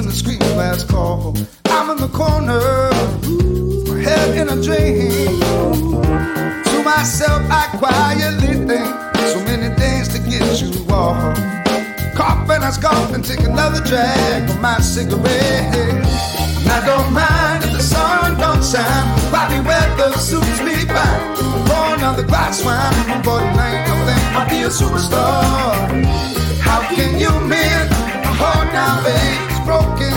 [0.00, 1.34] Watching the screen glass call.
[1.66, 2.60] I'm in the corner,
[3.86, 5.40] my head in a dream.
[6.64, 8.88] To myself, I quietly think
[9.32, 11.36] so many things to get you off.
[12.14, 15.74] Coughing, I scoff and take another drag of my cigarette.
[15.76, 19.06] And I don't mind if the sun don't shine.
[19.30, 21.36] Body weather suits me fine.
[21.66, 24.24] Pour another glass wine, but ain't no thing.
[24.36, 26.04] I'll be a superstar.
[26.60, 29.49] How can you a heart now, babe?
[29.64, 30.14] Broken.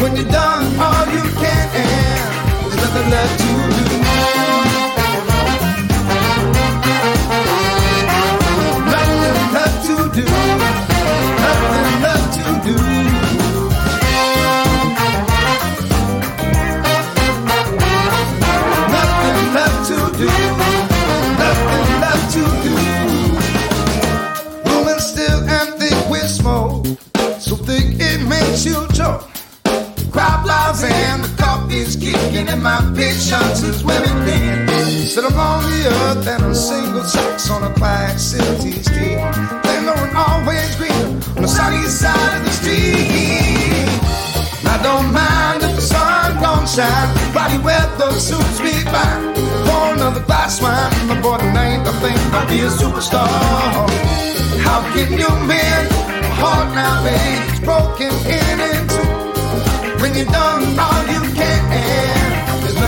[0.00, 1.68] When you're done, all you can
[2.62, 3.46] there's nothing left to
[3.76, 3.84] do.
[8.90, 10.59] Nothing left to do.
[32.60, 34.68] And my patience is wearing thin.
[35.06, 39.20] Sit along the earth and a single sex on a quiet city street.
[39.64, 43.88] Then going always green on the sunny side of the street.
[44.64, 47.08] I don't mind if the sun don't shine.
[47.32, 49.34] Body weather suits me fine.
[49.66, 50.90] Pour another glass wine.
[51.08, 52.18] The border ain't the thing.
[52.36, 53.28] I'll be a superstar.
[54.66, 57.50] How can you mend a heart now, babe?
[57.50, 60.00] It's broken in and two.
[60.00, 62.19] When you're done, all you can.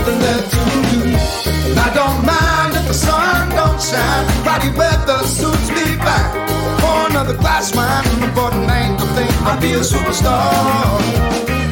[0.03, 0.59] Nothing left to
[0.91, 1.01] do.
[1.79, 4.25] I don't mind if the sun don't shine.
[4.43, 6.29] Body weather suits me fine.
[6.83, 8.03] Pour another glass wine.
[8.19, 9.31] The border ain't the thing.
[9.47, 10.51] I'll be a superstar.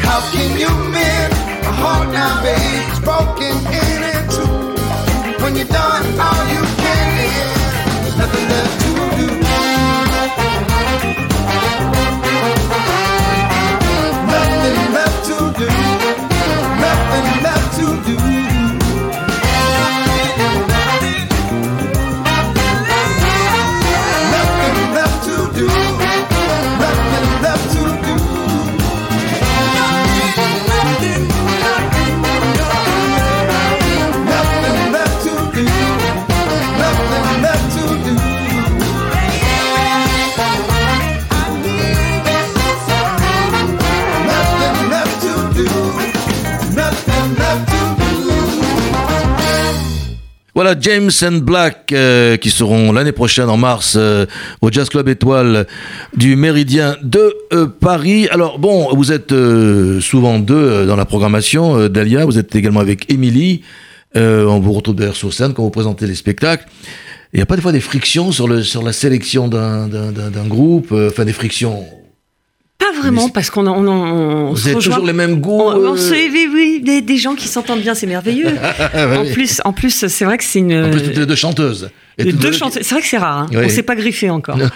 [0.08, 1.34] How can you mend
[1.68, 2.88] a heart now, babe?
[2.92, 5.44] It's broken in and two.
[5.44, 6.71] When you're done, all you
[50.80, 54.26] James and Black euh, qui seront l'année prochaine en mars euh,
[54.62, 55.68] au Jazz Club Étoile
[56.16, 58.28] du Méridien de euh, Paris.
[58.30, 59.34] Alors bon, vous êtes
[60.02, 63.62] souvent deux dans la programmation, Dalia, vous êtes également avec Émilie.
[64.16, 66.68] On vous retrouve d'ailleurs sur scène quand vous présentez les spectacles.
[67.34, 70.92] Il n'y a pas des fois des frictions sur, le, sur la sélection d'un groupe,
[70.92, 71.86] enfin des frictions.
[72.94, 74.94] Pas vraiment, parce qu'on en- on, en- on Vous se avez rejoint.
[74.96, 75.60] toujours les mêmes goûts.
[75.62, 78.48] On, on euh, se- oui, oui, des, des gens qui s'entendent bien, c'est merveilleux.
[78.96, 79.32] en oui.
[79.34, 80.86] plus, en plus, c'est vrai que c'est une.
[80.86, 81.90] En plus, toutes les deux chanteuses.
[82.18, 82.84] Et de toutes deux chanteuses.
[82.84, 83.38] C'est vrai que c'est rare.
[83.40, 83.48] Hein.
[83.52, 83.64] Oui.
[83.66, 84.58] On s'est pas griffé encore.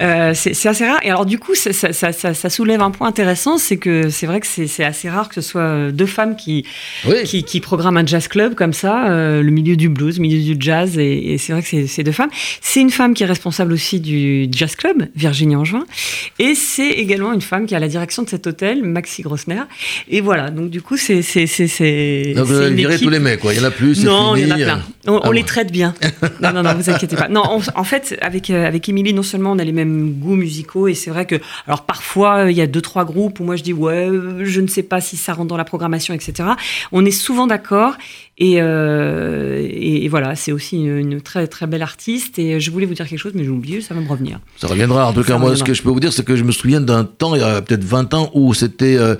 [0.00, 1.00] Euh, c'est c'est assez rare.
[1.02, 4.10] Et alors, du coup, ça, ça- ça- ça- ça soulève un point intéressant, c'est que
[4.10, 6.64] c'est vrai que c'est assez rare que ce soit euh, deux femmes qui,
[7.04, 7.24] Oui.
[7.24, 10.54] qui, qui programment un jazz club comme ça, euh, le milieu du blues, le milieu
[10.54, 12.30] du jazz, et, et c'est vrai que c'est- deux femmes.
[12.60, 15.84] C'est une femme qui est responsable aussi du jazz club, Virginie Angevin,
[16.38, 19.62] et c'est également une femme qui a la direction de cet hôtel, Maxi Grossner.
[20.08, 21.16] Et voilà, donc du coup, c'est.
[21.16, 23.52] Donc, vous équipe- tous les mecs, quoi.
[23.52, 24.82] Il y en a plus, non, il y en a plein.
[25.08, 25.94] On, on Ah les traite bien.
[26.40, 27.28] Non, non, non, vous inquiétez pas.
[27.28, 30.36] Non, on- en fait, avec euh, avec Émilie, non seulement on a les mêmes goûts
[30.36, 31.36] musicaux, et c'est vrai que,
[31.66, 34.44] alors parfois, euh, il y a deux trois groupes où moi je dis ouais, euh,
[34.44, 36.50] je ne sais pas si ça rentre dans la programmation, etc.
[36.92, 37.94] On est souvent d'accord,
[38.38, 42.38] et, euh, et, et voilà, c'est aussi une, une très très belle artiste.
[42.38, 44.38] Et je voulais vous dire quelque chose, mais j'ai oublié, ça va me revenir.
[44.56, 45.08] Ça reviendra.
[45.08, 46.80] En tout cas, moi, ce que je peux vous dire, c'est que je me souviens
[46.80, 49.16] d'un temps, il y a peut-être 20 ans, où c'était euh,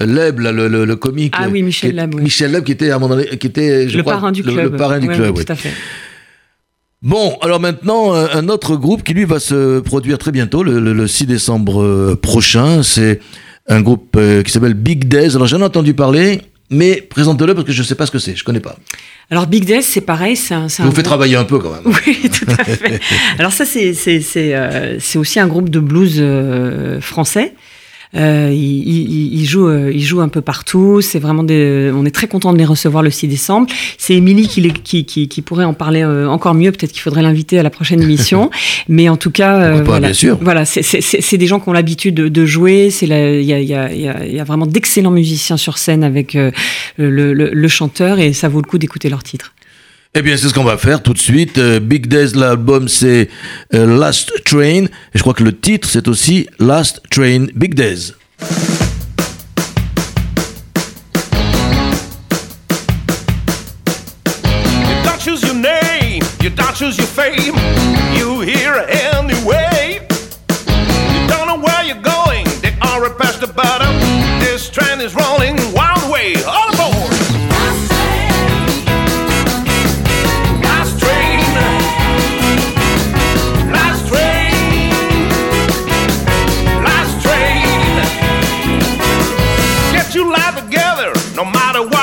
[0.00, 1.34] Leb, là, le, le, le comique.
[1.38, 2.22] Ah euh, oui, Michel Leb, oui.
[2.22, 4.72] Michel Leb, qui était, à mon avis, qui était, je le crois, parrain du club.
[4.72, 5.44] Le, parrain du Ouais, club, oui.
[5.44, 5.72] Tout à fait.
[7.02, 10.80] Bon, alors maintenant, euh, un autre groupe qui, lui, va se produire très bientôt, le,
[10.80, 12.82] le- le 6 décembre euh, prochain.
[12.82, 13.20] C'est
[13.68, 15.34] un groupe qui s'appelle Big Days.
[15.34, 16.40] Alors, j'en ai entendu parler,
[16.70, 18.34] mais présente-le parce que je ne sais pas ce que c'est.
[18.36, 18.76] Je connais pas.
[19.28, 21.82] Alors Big Death, c'est pareil, c'est un, un vous groupe- travailler un peu quand même.
[22.06, 23.00] Oui, tout à fait.
[23.40, 23.92] Alors ça, c'est
[24.36, 27.52] euh, aussi un groupe de blues euh, français.
[28.14, 31.00] Euh, ils, ils, ils jouent, ils jouent un peu partout.
[31.00, 31.90] C'est vraiment des.
[31.94, 33.66] On est très content de les recevoir le 6 décembre.
[33.98, 36.72] C'est Émilie qui, qui, qui, qui pourrait en parler euh, encore mieux.
[36.72, 38.50] Peut-être qu'il faudrait l'inviter à la prochaine émission.
[38.88, 40.08] Mais en tout cas, euh, pas, voilà.
[40.08, 40.38] bien sûr.
[40.40, 42.90] Voilà, c'est- des gens qui ont l'habitude de, de jouer.
[42.90, 45.56] C'est il y a, y, a, il y, a, il y a vraiment d'excellents musiciens
[45.56, 46.50] sur scène avec euh,
[46.96, 49.52] le, le, le chanteur et ça vaut le coup d'écouter leurs titres.
[50.18, 51.58] Eh bien, c'est ce qu'on va faire tout de suite.
[51.58, 53.28] Euh, Big Days, l'album, c'est
[53.74, 54.86] euh, Last Train.
[54.86, 58.14] Et je crois que le titre, c'est aussi Last Train Big Days.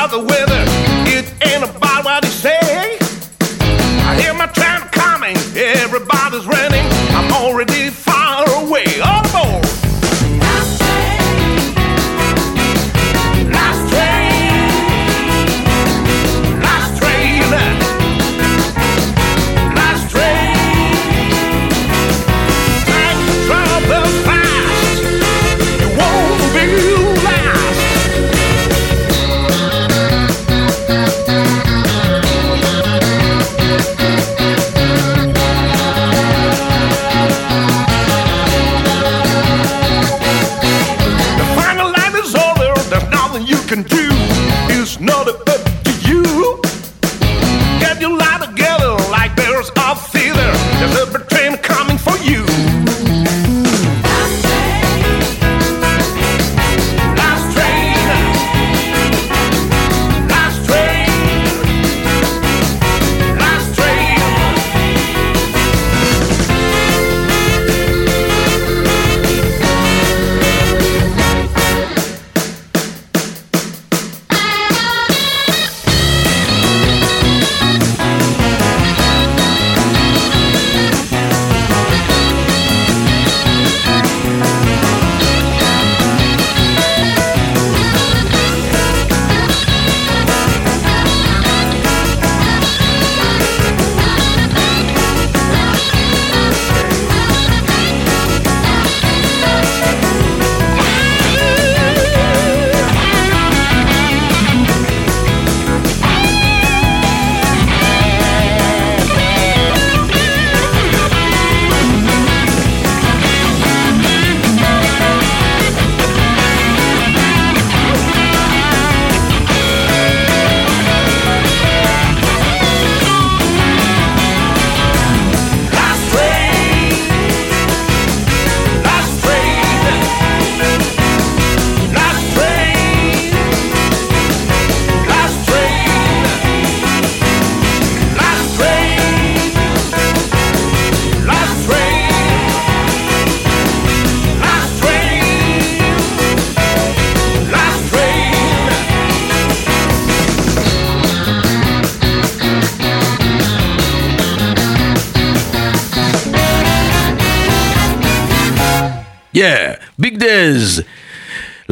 [0.04, 0.73] about the weather.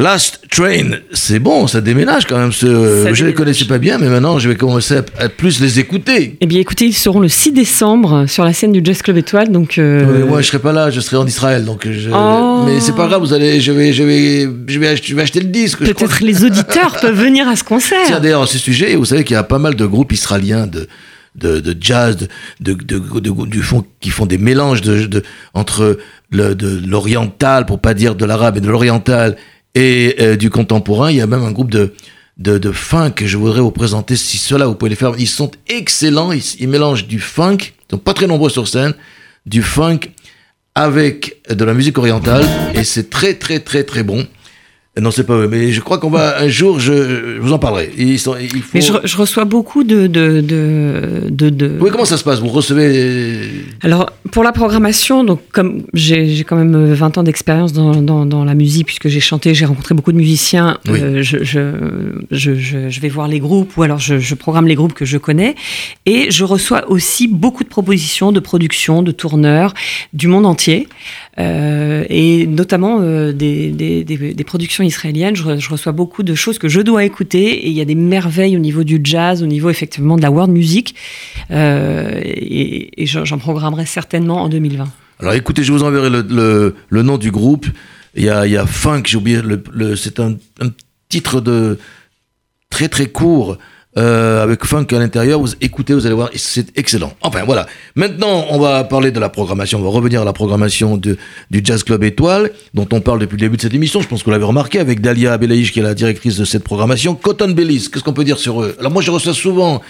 [0.01, 2.51] Last Train, c'est bon, ça déménage quand même.
[2.51, 2.65] Ce...
[2.65, 3.33] je les déménage.
[3.35, 6.37] connaissais pas bien, mais maintenant je vais commencer à, à plus les écouter.
[6.41, 9.51] Eh bien, écoutez, ils seront le 6 décembre sur la scène du Jazz Club Étoile.
[9.51, 11.87] Donc, euh, moi, je serai pas là, je serai en Israël, donc.
[11.89, 12.09] Je...
[12.13, 12.63] Oh.
[12.65, 15.21] Mais c'est pas grave, vous allez, je vais, je vais, je vais, acheter, je vais
[15.21, 15.79] acheter le disque.
[15.79, 18.21] peut-être que- les auditeurs peuvent venir à ce Tiens, concert.
[18.21, 20.87] d'ailleurs, à ce sujet, vous savez qu'il y a pas mal de groupes israéliens de,
[21.35, 22.27] de, de jazz, de,
[22.73, 25.23] de, de- de- du fond, qui font des mélanges de,
[25.53, 25.97] entre
[26.31, 29.37] l'oriental, pour pas dire de l'arabe et de l'oriental,
[29.75, 31.11] et euh, du contemporain.
[31.11, 31.93] Il y a même un groupe de,
[32.37, 34.15] de, funk que je voudrais vous présenter.
[34.15, 35.13] Si cela, vous pouvez les faire.
[35.17, 36.31] Ils sont excellents.
[36.31, 37.57] Ils, ils mélangent du funk.
[37.59, 38.93] Ils sont pas très nombreux sur scène.
[39.45, 39.99] Du funk
[40.75, 42.45] avec de la musique orientale.
[42.73, 44.27] Et c'est très, très, très, très bon.
[44.99, 46.91] Non, c'est pas eux, mais je crois qu'on va un jour, je,
[47.35, 47.91] je vous en parlerai.
[47.97, 48.71] Ils sont, il faut...
[48.73, 50.07] Mais je, re- je reçois beaucoup de.
[50.07, 52.41] de, de, de, de- Oui, comment ça se passe?
[52.41, 53.39] Vous recevez.
[53.83, 58.25] Alors, pour la programmation, donc, comme j'ai quand même euh, 20 ans d'expérience dans, dans,
[58.25, 60.99] dans la musique, puisque j'ai chanté, j'ai rencontré beaucoup de musiciens, Oui.
[61.01, 61.41] euh, je,
[62.29, 65.55] je, vais voir les groupes ou alors je, je programme les groupes que je connais.
[66.05, 69.73] Et je reçois aussi beaucoup de propositions de production, de tourneurs
[70.11, 70.89] du monde entier.
[71.39, 75.35] Euh, et notamment euh, des, des, des, des productions israéliennes.
[75.35, 77.85] Je, re- je reçois beaucoup de choses que je dois écouter et il y a
[77.85, 80.95] des merveilles au niveau du jazz, au niveau effectivement de la world music.
[81.51, 84.87] Euh, et j'en programmerai certainement en 2020.
[85.19, 87.67] Alors écoutez, je vous enverrai le, le, nom du groupe.
[88.15, 89.39] Il y a, il y a Funk, j'ai oublié,
[89.95, 90.69] c'est un, un
[91.09, 91.77] titre de
[92.69, 93.57] très très court.
[93.97, 97.13] Euh, avec funk à l'intérieur, vous écoutez, vous allez voir, c'est excellent.
[97.21, 97.67] Enfin voilà.
[97.95, 99.79] Maintenant, on va parler de la programmation.
[99.79, 101.17] On va revenir à la programmation de,
[101.49, 104.01] du Jazz Club Étoile, dont on parle depuis le début de cette émission.
[104.01, 106.63] Je pense que vous l'avez remarqué avec Dalia Belaïch, qui est la directrice de cette
[106.63, 107.15] programmation.
[107.15, 108.75] Cotton Bellis, qu'est-ce qu'on peut dire sur eux?
[108.79, 109.81] Alors moi, je reçois souvent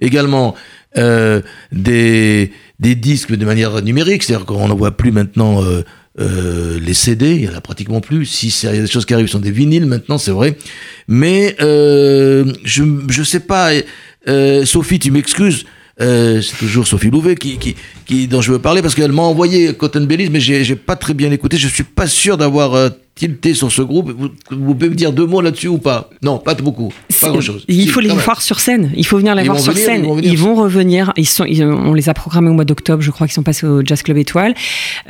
[0.00, 0.54] également
[0.96, 1.40] euh,
[1.72, 5.82] des, des disques de manière numérique, c'est-à-dire qu'on n'en voit plus maintenant euh,
[6.18, 8.26] euh, les CD, il y en a pratiquement plus.
[8.26, 10.56] Si il y a des choses qui arrivent, sont des vinyles maintenant, c'est vrai.
[11.06, 13.70] Mais euh, je je sais pas.
[14.28, 15.64] euh, Sophie, tu m'excuses.
[16.00, 19.22] Euh, c'est toujours Sophie Louvet qui, qui, qui, dont je veux parler parce qu'elle m'a
[19.22, 21.58] envoyé Cotton Bellies, mais j'ai j'ai pas très bien écouté.
[21.58, 22.88] Je suis pas sûr d'avoir euh,
[23.20, 24.10] tilté sur ce groupe.
[24.16, 26.08] Vous, vous pouvez me dire deux mots là-dessus ou pas?
[26.22, 26.90] Non, pas beaucoup.
[27.20, 27.64] Pas grand-chose.
[27.68, 28.90] Il Si, faut les voir sur scène.
[28.96, 30.02] Il faut venir les Ils voir sur venir, scène.
[30.02, 30.32] ils vont venir.
[30.32, 31.12] Ils vont revenir.
[31.18, 33.02] Ils sont, ils- on les a programmés au mois d'octobre.
[33.02, 34.54] Je crois qu'ils sont passés au Jazz Club Étoile.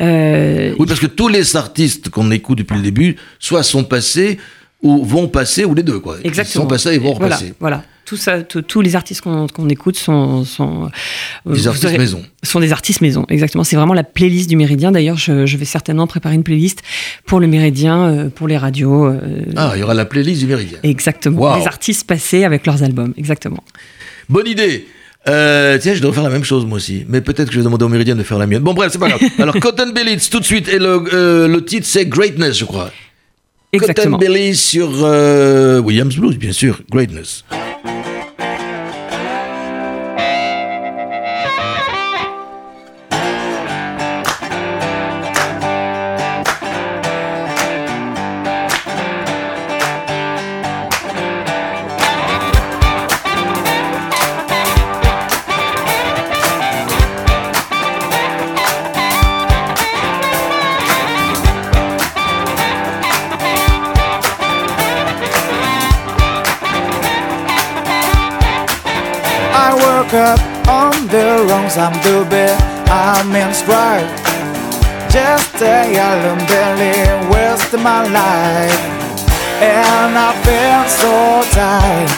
[0.00, 4.38] Euh, Oui, parce que tous les artistes qu'on écoute depuis le début, soit sont passés
[4.82, 6.16] ou vont passer, ou les deux, quoi.
[6.24, 6.64] Exactement.
[6.64, 7.54] Ils sont passés et vont Voilà, repasser.
[7.60, 7.84] Voilà.
[8.10, 10.90] Tout ça, tout- tous les artistes qu'on écoute sont, sont
[11.46, 12.20] euh, Des artistes aurez- maison.
[12.42, 13.62] Sont des artistes maison, exactement.
[13.62, 14.90] C'est vraiment la playlist du Méridien.
[14.90, 16.82] D'ailleurs, je, je vais certainement préparer une playlist
[17.24, 19.06] pour le Méridien, euh, pour les radios.
[19.06, 19.20] euh,
[19.54, 20.78] Ah, il y aura la playlist du Méridien.
[20.82, 21.40] Exactement.
[21.40, 21.60] Wow.
[21.60, 23.62] Les artistes passés avec leurs albums, exactement.
[24.28, 24.88] Bonne idée.
[25.28, 27.04] Euh, tiens, je devrais faire la même chose moi aussi.
[27.08, 28.62] Mais peut-être que je vais demander au Méridien de faire la mienne.
[28.64, 29.20] Bon, bref, c'est pas grave.
[29.38, 30.68] Alors, Cotton Bellies, tout de suite.
[30.68, 32.90] Et le, euh, le titre, c'est Greatness, je crois.
[33.72, 34.18] Exactement.
[34.18, 36.80] Cotton Bellies sur euh, Williams Blues, bien sûr.
[36.90, 37.44] Greatness.
[71.74, 72.60] The bed.
[72.90, 74.08] I'm in stride.
[75.08, 76.96] Just a yellow belly,
[77.30, 78.80] wasting my life.
[79.62, 81.14] And I feel so
[81.54, 82.10] tired.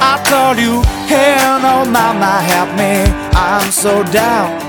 [0.00, 3.10] I told you, hey, oh, no, mama, help me.
[3.34, 4.60] I'm so down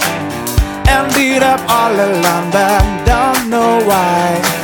[0.88, 4.64] and beat up all alone, but don't know why.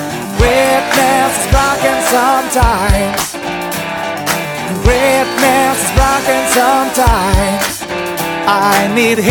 [1.52, 1.79] Broken
[2.10, 3.38] sometimes.
[4.82, 7.74] Greatness is broken sometimes.
[8.48, 9.30] I need him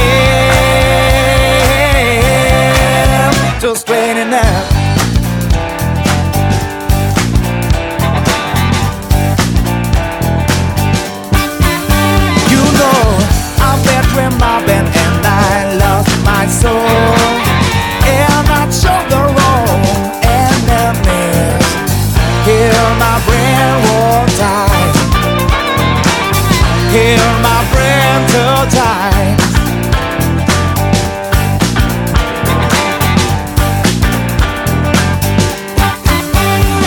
[3.63, 4.65] to straighten up.
[12.53, 13.03] You know,
[13.67, 17.48] I'm between my band and I lost my soul.
[26.91, 29.37] Hear my friend to die.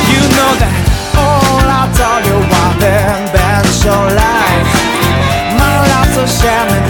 [0.09, 0.75] You know that
[1.15, 4.65] all I've told you, I've been, been so light.
[5.59, 6.80] My life's a shaman.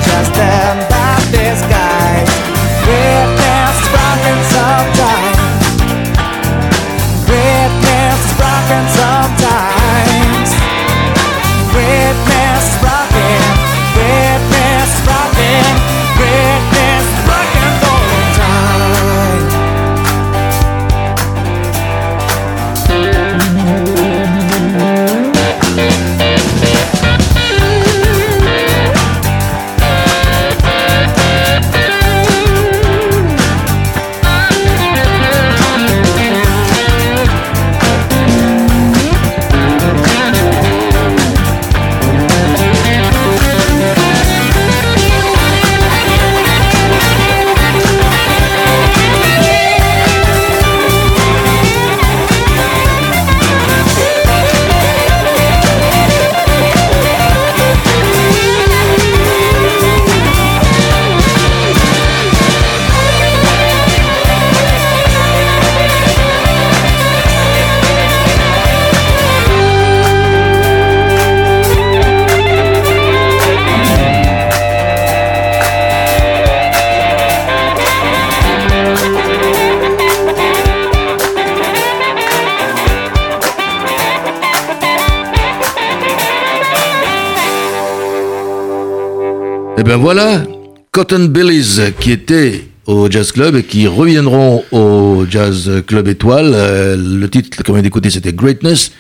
[89.82, 90.44] Et ben voilà,
[90.92, 96.52] Cotton Billies qui étaient au Jazz Club et qui reviendront au Jazz Club Étoile.
[96.54, 98.92] Euh, le titre qu'on vient d'écouter, c'était Greatness.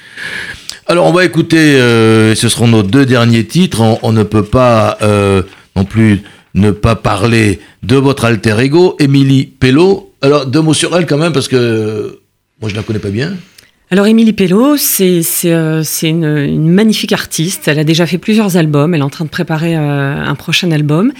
[0.87, 3.99] Alors on va écouter, euh, ce seront nos deux derniers titres.
[4.01, 5.43] On, ne peut pas euh,
[5.75, 6.23] non plus
[6.55, 10.11] ne pas parler de votre alter ego, Émilie Pello.
[10.23, 12.21] Alors deux mots sur elle quand même parce que
[12.59, 13.33] moi je la connais pas bien.
[13.93, 17.67] Alors Émilie Pello, c'est euh, une, une magnifique artiste.
[17.67, 18.93] Elle a déjà fait plusieurs albums.
[18.93, 21.11] Elle est en train de préparer euh, un prochain album.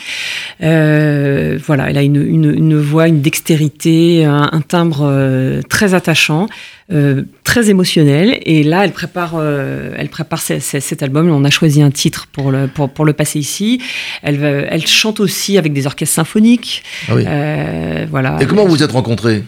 [0.63, 5.93] Euh, voilà, elle a une, une, une voix, une dextérité, un, un timbre euh, très
[5.93, 6.47] attachant,
[6.93, 8.39] euh, très émotionnel.
[8.45, 11.29] Et là, elle prépare euh, elle prépare ce- ce- cet album.
[11.29, 13.81] On a choisi un titre pour le pour, pour le passer ici.
[14.23, 16.83] Elle elle chante aussi avec des orchestres symphoniques.
[17.09, 17.23] Ah oui.
[17.27, 18.37] Euh, voilà.
[18.39, 19.43] Et comment vous vous êtes rencontrés?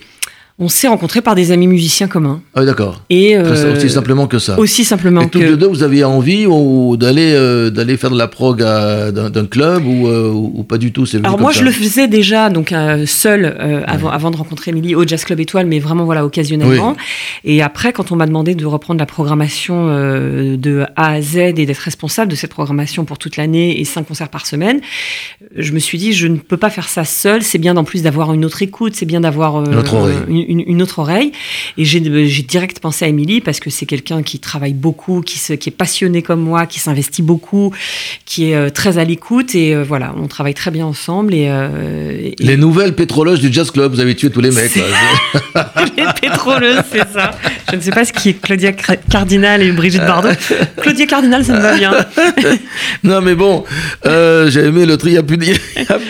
[0.60, 2.40] On s'est rencontrés par des amis musiciens communs.
[2.54, 3.02] Ah oui, d'accord.
[3.10, 4.60] Et euh, Aussi simplement que ça.
[4.60, 8.12] aussi simplement Et tous que les deux, vous aviez envie ou d'aller euh, d'aller faire
[8.12, 11.64] de la prog d'un club ou, euh, ou pas du tout c'est Alors moi, je
[11.64, 12.72] le faisais déjà donc
[13.08, 13.46] seul
[13.88, 16.96] avant, avant de rencontrer Émilie au Jazz Club Étoile, mais vraiment voilà occasionnellement.
[17.44, 21.54] Et après, quand on m'a demandé de reprendre la programmation de A à Z et
[21.66, 24.82] d'être responsable de cette programmation pour toute l'année et cinq concerts par semaine,
[25.56, 27.42] je me suis dit je ne peux pas faire ça seul.
[27.42, 30.18] C'est bien en plus d'avoir une autre écoute, c'est bien d'avoir Une autre oreille.
[30.28, 31.32] une, une- une autre oreille.
[31.78, 35.38] Et j'ai j'ai direct pensé à Émilie parce que c'est quelqu'un qui travaille beaucoup, qui,
[35.40, 37.74] se, qui est passionné comme moi, qui s'investit beaucoup,
[38.26, 39.56] qui est euh, très à l'écoute.
[39.56, 41.34] Et euh, voilà, on travaille très bien ensemble.
[41.34, 44.76] Et, euh, et- Les nouvelles pétroleuses du jazz club, vous avez tué tous les mecs.
[44.76, 45.74] là.
[45.98, 47.32] les pétroleuses, c'est ça.
[47.72, 50.30] Je ne sais pas ce qui est Claudia Cardinal et Brigitte Bardot.
[50.82, 51.94] Claudia Cardinal, ça me va bien.
[53.04, 53.64] non mais bon,
[54.06, 55.38] euh, j'ai aimé le tri, il n'y a, a plus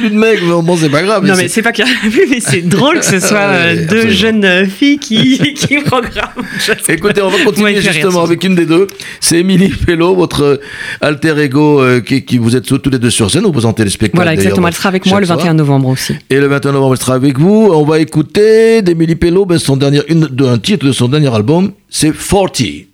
[0.09, 1.25] de mecs, mais bon c'est pas grave.
[1.25, 3.75] Non, mais c'est pas qu'il y a plus, mais c'est drôle que ce soit euh,
[3.75, 6.43] Ouais, deux jeunes euh, filles qui, qui programment.
[6.87, 8.87] Écoutez, on va continuer justement avec une des deux.
[9.19, 10.57] C'est Émilie Fellow, votre euh,
[11.01, 13.89] alter ego euh, qui, qui vous êtes tous les deux sur scène, vous présentez les
[13.89, 14.17] spectacles.
[14.17, 14.67] Voilà, exactement.
[14.67, 15.47] Elle sera avec moi le chaque soir.
[15.47, 16.15] 21 novembre aussi.
[16.29, 17.69] Et le 21 novembre, elle sera avec vous.
[17.71, 21.33] On va écouter d'Emily Pello, ben, son dernier, une, de, un titre de son dernier
[21.33, 22.92] album, c'est 40.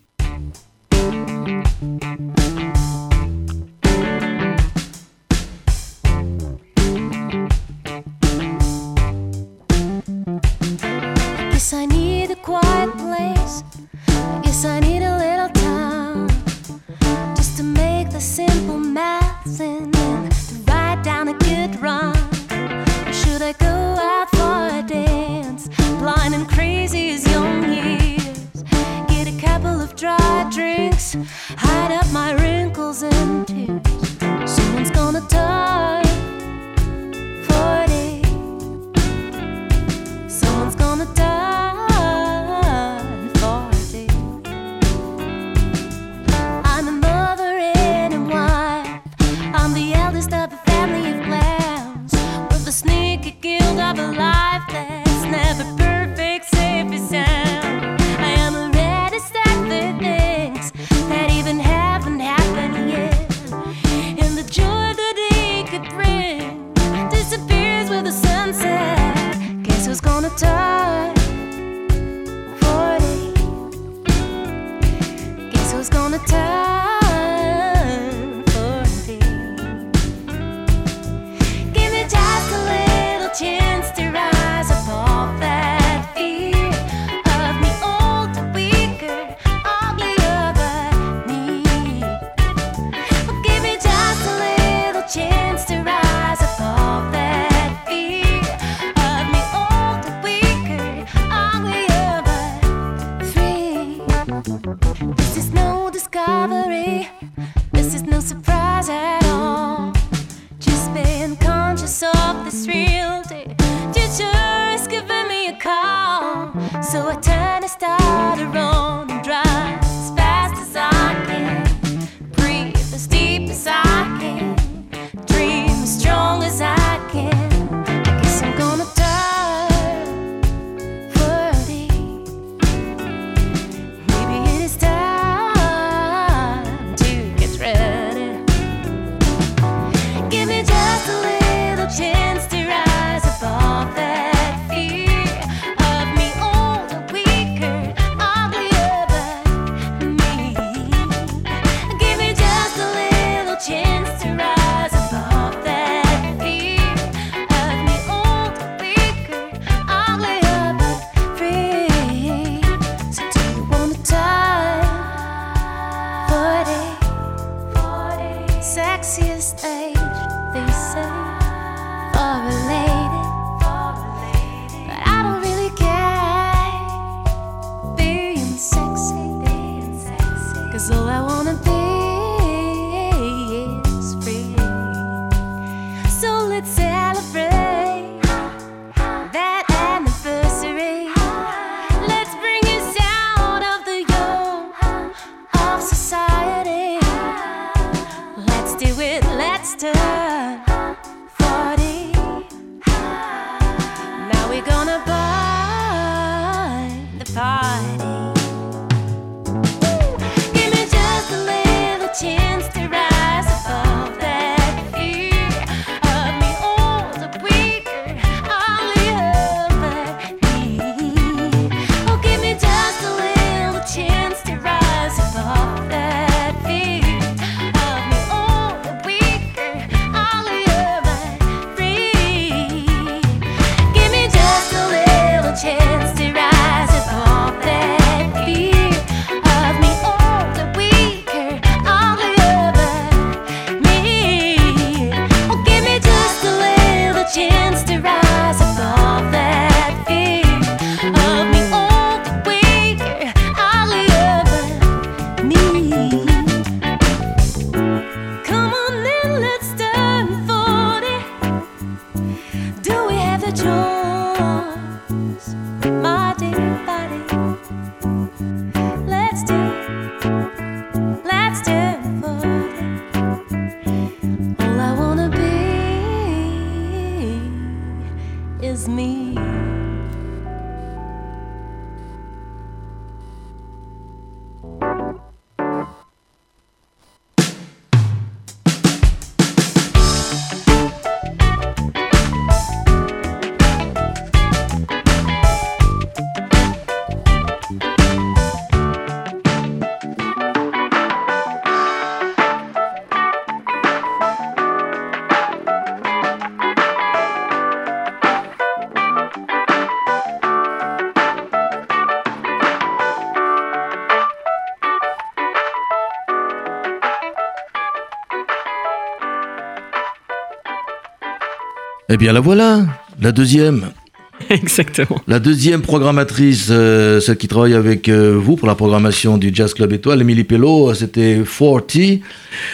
[322.11, 322.87] Eh bien la voilà,
[323.21, 323.91] la deuxième.
[324.49, 325.21] Exactement.
[325.27, 329.75] La deuxième programmatrice, euh, celle qui travaille avec euh, vous pour la programmation du Jazz
[329.75, 331.97] Club Étoile, Émilie Pello, euh, c'était 40.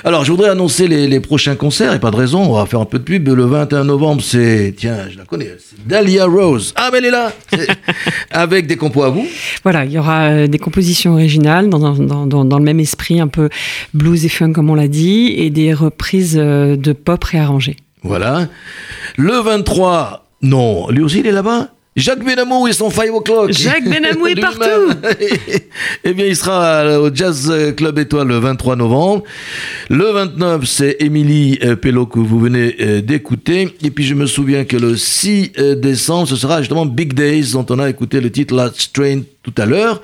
[0.06, 2.80] Alors, je voudrais annoncer les, les prochains concerts, et pas de raison, on va faire
[2.80, 3.28] un peu de pub.
[3.28, 6.72] Le 21 novembre, c'est, tiens, je la connais, c'est Dahlia Rose.
[6.78, 7.34] Ah, mais elle est là
[8.32, 9.28] Avec des compos à vous.
[9.64, 13.28] Voilà, il y aura des compositions originales dans, dans, dans, dans le même esprit, un
[13.28, 13.50] peu
[13.94, 17.76] blues et funk comme on l'a dit, et des reprises de pop réarrangées.
[18.06, 18.48] Voilà.
[19.18, 23.54] Le 23, non, lui aussi, il est là-bas Jacques Benamou et son 5 o'clock.
[23.54, 24.92] Jacques Benamou est partout.
[26.04, 29.24] eh bien, il sera au Jazz Club Étoile le 23 novembre.
[29.90, 33.74] Le 29, c'est Émilie euh, Pello que vous venez euh, d'écouter.
[33.82, 37.54] Et puis, je me souviens que le 6 euh, décembre, ce sera justement Big Days,
[37.54, 40.02] dont on a écouté le titre Last Train tout à l'heure.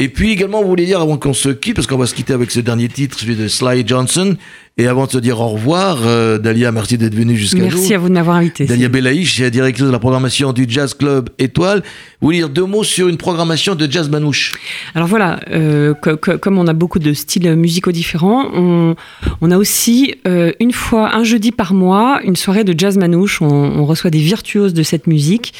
[0.00, 2.32] Et puis également, vous voulez dire, avant qu'on se quitte, parce qu'on va se quitter
[2.32, 4.36] avec ce dernier titre, celui de Sly Johnson,
[4.80, 7.64] et avant de se dire au revoir, euh, Dalia, merci d'être venue jusqu'à nous.
[7.64, 8.64] Merci à vous de m'avoir invité.
[8.64, 11.82] Dalia Belaïch, directrice de la programmation du Jazz Club Étoile.
[12.20, 14.52] Vous voulez dire deux mots sur une programmation de jazz manouche?
[14.94, 18.94] Alors voilà, euh, co- co- comme on a beaucoup de styles musicaux différents, on,
[19.40, 23.42] on a aussi euh, une fois, un jeudi par mois, une soirée de jazz manouche.
[23.42, 25.54] On, on reçoit des virtuoses de cette musique.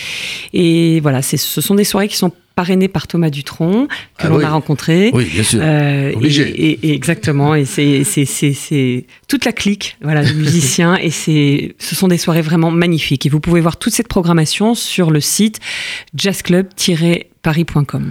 [0.55, 4.39] Et voilà, ce sont des soirées qui sont parrainées par Thomas Dutronc, que Ah l'on
[4.39, 4.45] oui.
[4.45, 5.11] a rencontré.
[5.15, 5.61] Oui, bien sûr.
[5.63, 6.43] Euh, Obligé.
[6.49, 11.11] et, et- et exactement, et c'est toute la clique voilà, de musiciens, et
[11.79, 13.27] ce sont des soirées vraiment magnifiques.
[13.27, 15.61] Et vous pouvez voir toute cette programmation sur le site
[16.17, 18.11] jazzclub-paris.com.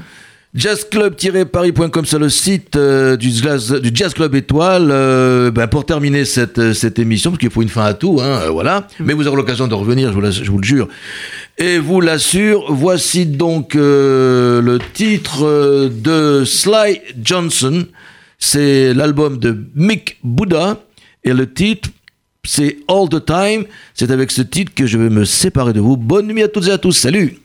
[0.55, 4.87] Jazzclub-paris.com, c'est le site euh, du, jazz, du Jazz Club Étoile.
[4.91, 8.41] Euh, ben, pour terminer cette, cette émission, parce qu'il faut une fin à tout, hein,
[8.45, 8.87] euh, voilà.
[8.99, 10.87] Mais vous aurez l'occasion de revenir, je vous, la- je vous le jure.
[11.59, 17.87] Et vous l'assure, voici donc euh, le titre euh, de Sly Johnson.
[18.37, 20.79] C'est l'album de Mick Buddha.
[21.23, 21.89] Et le titre,
[22.43, 23.65] c'est All the Time.
[23.95, 25.97] C'est avec ce titre que je vais me séparer de vous.
[25.97, 26.91] Bonne nuit à toutes et à tous.
[26.91, 27.39] Salut!